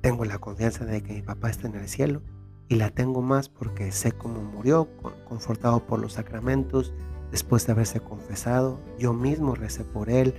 Tengo 0.00 0.24
la 0.24 0.38
confianza 0.38 0.84
de 0.84 1.02
que 1.02 1.14
mi 1.14 1.22
papá 1.22 1.50
está 1.50 1.66
en 1.66 1.74
el 1.74 1.88
cielo 1.88 2.22
y 2.68 2.76
la 2.76 2.90
tengo 2.90 3.22
más 3.22 3.48
porque 3.48 3.90
sé 3.92 4.12
cómo 4.12 4.42
murió, 4.42 4.88
confortado 5.28 5.86
por 5.86 5.98
los 5.98 6.14
sacramentos, 6.14 6.92
después 7.30 7.66
de 7.66 7.72
haberse 7.72 8.00
confesado, 8.00 8.80
yo 8.98 9.12
mismo 9.12 9.54
recé 9.54 9.84
por 9.84 10.10
él, 10.10 10.34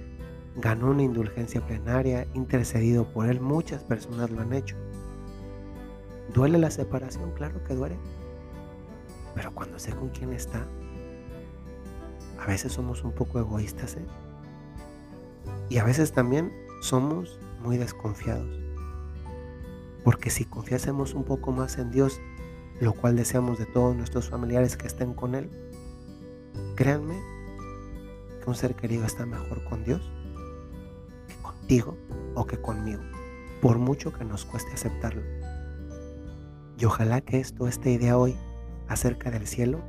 ganó 0.56 0.92
una 0.92 1.04
indulgencia 1.04 1.66
plenaria, 1.66 2.28
intercedido 2.34 3.12
por 3.12 3.28
él, 3.28 3.42
muchas 3.42 3.84
personas 3.84 4.30
lo 4.30 4.42
han 4.42 4.54
hecho. 4.54 4.76
¿Duele 6.34 6.60
la 6.60 6.70
separación? 6.70 7.32
Claro 7.32 7.64
que 7.64 7.74
duele. 7.74 7.98
Pero 9.36 9.54
cuando 9.54 9.80
sé 9.80 9.92
con 9.94 10.10
quién 10.10 10.34
está, 10.34 10.66
veces 12.50 12.74
somos 12.74 13.04
un 13.04 13.12
poco 13.12 13.40
egoístas, 13.40 13.96
¿eh? 13.96 14.06
Y 15.70 15.78
a 15.78 15.84
veces 15.84 16.12
también 16.12 16.52
somos 16.82 17.40
muy 17.64 17.78
desconfiados. 17.78 18.50
Porque 20.04 20.30
si 20.30 20.46
confiásemos 20.46 21.14
un 21.14 21.24
poco 21.24 21.52
más 21.52 21.78
en 21.78 21.92
Dios, 21.92 22.20
lo 22.80 22.94
cual 22.94 23.16
deseamos 23.16 23.60
de 23.60 23.66
todos 23.66 23.96
nuestros 23.96 24.30
familiares 24.30 24.78
que 24.78 24.88
estén 24.88 25.14
con 25.14 25.36
Él, 25.36 25.50
créanme 26.76 27.22
que 28.42 28.50
un 28.50 28.56
ser 28.56 28.76
querido 28.76 29.06
está 29.06 29.26
mejor 29.26 29.64
con 29.66 29.84
Dios 29.84 30.02
que 31.28 31.36
contigo 31.44 31.98
o 32.36 32.46
que 32.48 32.60
conmigo, 32.60 33.02
por 33.62 33.78
mucho 33.78 34.12
que 34.12 34.26
nos 34.26 34.46
cueste 34.46 34.74
aceptarlo. 34.74 35.22
Y 36.80 36.86
ojalá 36.86 37.22
que 37.22 37.40
esto, 37.40 37.68
esta 37.68 37.90
idea 37.90 38.18
hoy 38.18 38.36
acerca 38.88 39.30
del 39.30 39.46
cielo, 39.46 39.82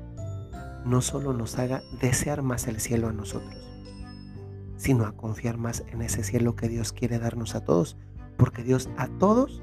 no 0.84 1.00
solo 1.00 1.32
nos 1.32 1.58
haga 1.58 1.82
desear 2.00 2.42
más 2.42 2.66
el 2.66 2.80
cielo 2.80 3.08
a 3.08 3.12
nosotros, 3.12 3.56
sino 4.76 5.04
a 5.06 5.12
confiar 5.12 5.56
más 5.56 5.84
en 5.88 6.02
ese 6.02 6.24
cielo 6.24 6.56
que 6.56 6.68
Dios 6.68 6.92
quiere 6.92 7.18
darnos 7.18 7.54
a 7.54 7.64
todos, 7.64 7.96
porque 8.36 8.62
Dios 8.62 8.88
a 8.96 9.08
todos 9.08 9.62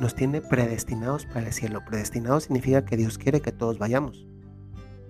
nos 0.00 0.14
tiene 0.14 0.42
predestinados 0.42 1.26
para 1.26 1.46
el 1.46 1.52
cielo. 1.52 1.82
Predestinado 1.86 2.40
significa 2.40 2.84
que 2.84 2.96
Dios 2.96 3.18
quiere 3.18 3.40
que 3.40 3.52
todos 3.52 3.78
vayamos. 3.78 4.26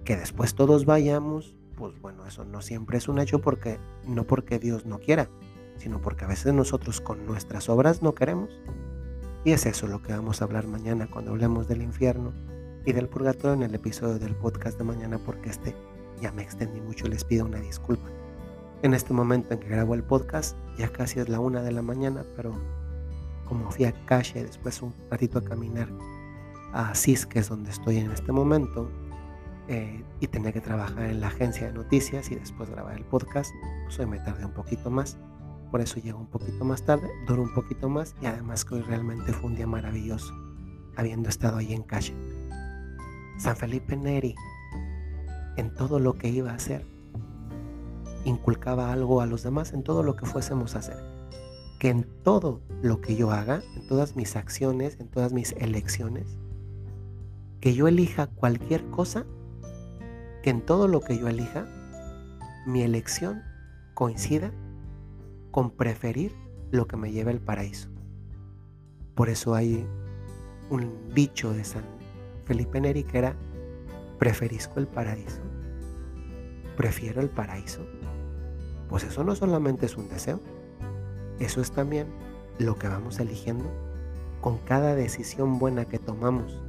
Que 0.05 0.17
después 0.17 0.55
todos 0.55 0.85
vayamos, 0.85 1.57
pues 1.77 2.01
bueno, 2.01 2.27
eso 2.27 2.45
no 2.45 2.63
siempre 2.63 2.99
es 2.99 3.09
un 3.09 3.19
hecho 3.19 3.41
porque 3.41 3.81
no 4.07 4.25
porque 4.25 4.59
Dios 4.59 4.87
no 4.87 5.01
quiera, 5.01 5.29
sino 5.79 6.01
porque 6.01 6.25
a 6.25 6.29
veces 6.29 6.53
nosotros 6.55 7.01
con 7.01 7.27
nuestras 7.27 7.69
obras 7.69 8.03
no 8.03 8.15
queremos. 8.15 8.51
Y 9.45 9.53
es 9.53 9.67
eso 9.67 9.87
lo 9.87 10.03
que 10.03 10.13
vamos 10.13 10.41
a 10.41 10.45
hablar 10.45 10.67
mañana 10.67 11.09
cuando 11.11 11.33
hablemos 11.33 11.67
del 11.67 11.83
infierno 11.83 12.33
y 12.87 12.93
del 12.93 13.09
purgatorio 13.09 13.55
en 13.55 13.63
el 13.65 13.75
episodio 13.75 14.19
del 14.19 14.35
podcast 14.37 14.79
de 14.79 14.85
mañana 14.85 15.19
porque 15.19 15.51
este 15.51 15.75
ya 16.21 16.33
me 16.33 16.43
extendí 16.43 16.81
mucho, 16.81 17.07
les 17.09 17.25
pido 17.25 17.45
una 17.45 17.59
disculpa. 17.59 18.09
En 18.83 18.95
este 18.95 19.13
momento 19.13 19.53
en 19.53 19.61
que 19.61 19.69
grabo 19.69 19.95
el 19.95 20.05
podcast 20.05 20.57
ya 20.79 20.89
casi 20.89 21.19
es 21.19 21.29
la 21.29 21.41
una 21.41 21.63
de 21.63 21.73
la 21.73 21.83
mañana, 21.83 22.25
pero 22.37 22.53
como 23.45 23.71
fui 23.71 23.85
a 23.85 23.93
calle 24.07 24.45
después 24.45 24.81
un 24.83 24.95
ratito 25.11 25.39
a 25.41 25.45
caminar 25.45 25.89
a 26.73 26.95
CIS, 26.95 27.27
que 27.27 27.41
es 27.41 27.49
donde 27.49 27.71
estoy 27.71 27.99
en 27.99 28.11
este 28.13 28.33
momento, 28.33 28.91
eh, 29.69 30.05
y 30.21 30.29
tenía 30.29 30.53
que 30.53 30.61
trabajar 30.61 31.07
en 31.07 31.21
la 31.21 31.27
agencia 31.27 31.67
de 31.67 31.73
noticias 31.73 32.31
y 32.31 32.37
después 32.37 32.71
grabar 32.71 32.97
el 32.97 33.05
podcast, 33.05 33.51
pues 33.85 33.99
hoy 33.99 34.07
me 34.07 34.21
tardé 34.21 34.45
un 34.45 34.55
poquito 34.55 34.91
más. 34.91 35.19
Por 35.73 35.81
eso 35.81 35.99
llego 35.99 36.21
un 36.21 36.29
poquito 36.29 36.65
más 36.65 36.85
tarde, 36.85 37.09
duro 37.27 37.43
un 37.43 37.53
poquito 37.53 37.89
más 37.89 38.15
y 38.23 38.27
además 38.27 38.65
que 38.65 38.77
hoy 38.77 38.83
realmente 38.83 39.33
fue 39.33 39.51
un 39.51 39.57
día 39.57 39.67
maravilloso, 39.67 40.33
habiendo 40.97 41.29
estado 41.29 41.57
ahí 41.57 41.73
en 41.73 41.83
calle. 41.83 42.15
San 43.39 43.57
Felipe 43.57 43.97
Neri, 43.97 44.35
en 45.57 45.75
todo 45.75 45.99
lo 45.99 46.15
que 46.15 46.29
iba 46.29 46.51
a 46.51 46.55
hacer, 46.55 46.87
inculcaba 48.25 48.93
algo 48.93 49.21
a 49.21 49.27
los 49.27 49.43
demás 49.43 49.73
en 49.73 49.83
todo 49.83 50.03
lo 50.03 50.17
que 50.17 50.27
fuésemos 50.27 50.75
a 50.75 50.81
hacer. 50.81 50.99
Que 51.79 51.91
en 51.91 52.07
todo 52.23 52.63
lo 52.83 53.01
que 53.01 53.17
yo 53.17 53.31
haga, 53.31 53.63
en 53.77 53.87
todas 53.87 54.17
mis 54.17 54.37
acciones, 54.37 54.99
en 54.99 55.09
todas 55.09 55.33
mis 55.33 55.53
elecciones, 55.53 56.39
que 57.61 57.75
yo 57.75 57.89
elija 57.89 58.27
cualquier 58.29 58.85
cosa, 58.91 59.27
que 60.43 60.51
en 60.51 60.63
todo 60.63 60.89
lo 60.89 61.01
que 61.01 61.19
yo 61.19 61.29
elija, 61.29 61.67
mi 62.67 62.83
elección 62.83 63.43
coincida 63.95 64.53
con 65.51 65.71
preferir 65.71 66.35
lo 66.71 66.87
que 66.87 66.97
me 66.97 67.13
lleve 67.13 67.31
al 67.31 67.41
paraíso. 67.41 67.89
Por 69.15 69.29
eso 69.29 69.55
hay 69.55 69.87
un 70.71 71.15
dicho 71.15 71.53
de 71.53 71.65
San 71.65 71.96
Felipe 72.47 72.81
Neri 72.81 73.05
que 73.05 73.19
era, 73.19 73.37
preferisco 74.19 74.81
el 74.81 74.87
paraíso, 74.87 75.43
prefiero 76.77 77.21
el 77.21 77.29
paraíso. 77.29 77.85
Pues 78.89 79.05
eso 79.05 79.25
no 79.25 79.35
solamente 79.35 79.87
es 79.87 79.97
un 79.97 80.09
deseo, 80.09 80.41
eso 81.41 81.61
es 81.61 81.73
también 81.73 82.07
lo 82.59 82.77
que 82.77 82.89
vamos 82.89 83.19
eligiendo 83.19 83.69
con 84.41 84.59
cada 84.59 84.95
decisión 84.95 85.59
buena 85.59 85.87
que 85.87 85.99
tomamos 85.99 86.63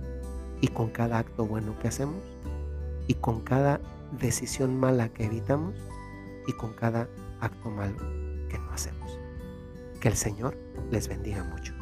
y 0.62 0.70
con 0.70 0.90
cada 0.90 1.20
acto 1.20 1.46
bueno 1.46 1.78
que 1.80 1.88
hacemos 1.88 2.24
y 3.08 3.14
con 3.14 3.42
cada 3.42 3.80
decisión 4.20 4.80
mala 4.80 5.10
que 5.10 5.26
evitamos 5.26 5.76
y 6.48 6.54
con 6.54 6.74
cada 6.74 7.08
acto 7.40 7.70
malo 7.70 7.98
que 8.50 8.58
no 8.58 8.72
hacemos. 8.72 9.20
Que 10.02 10.08
el 10.08 10.16
Señor 10.16 10.58
les 10.90 11.08
bendiga 11.08 11.44
mucho. 11.44 11.77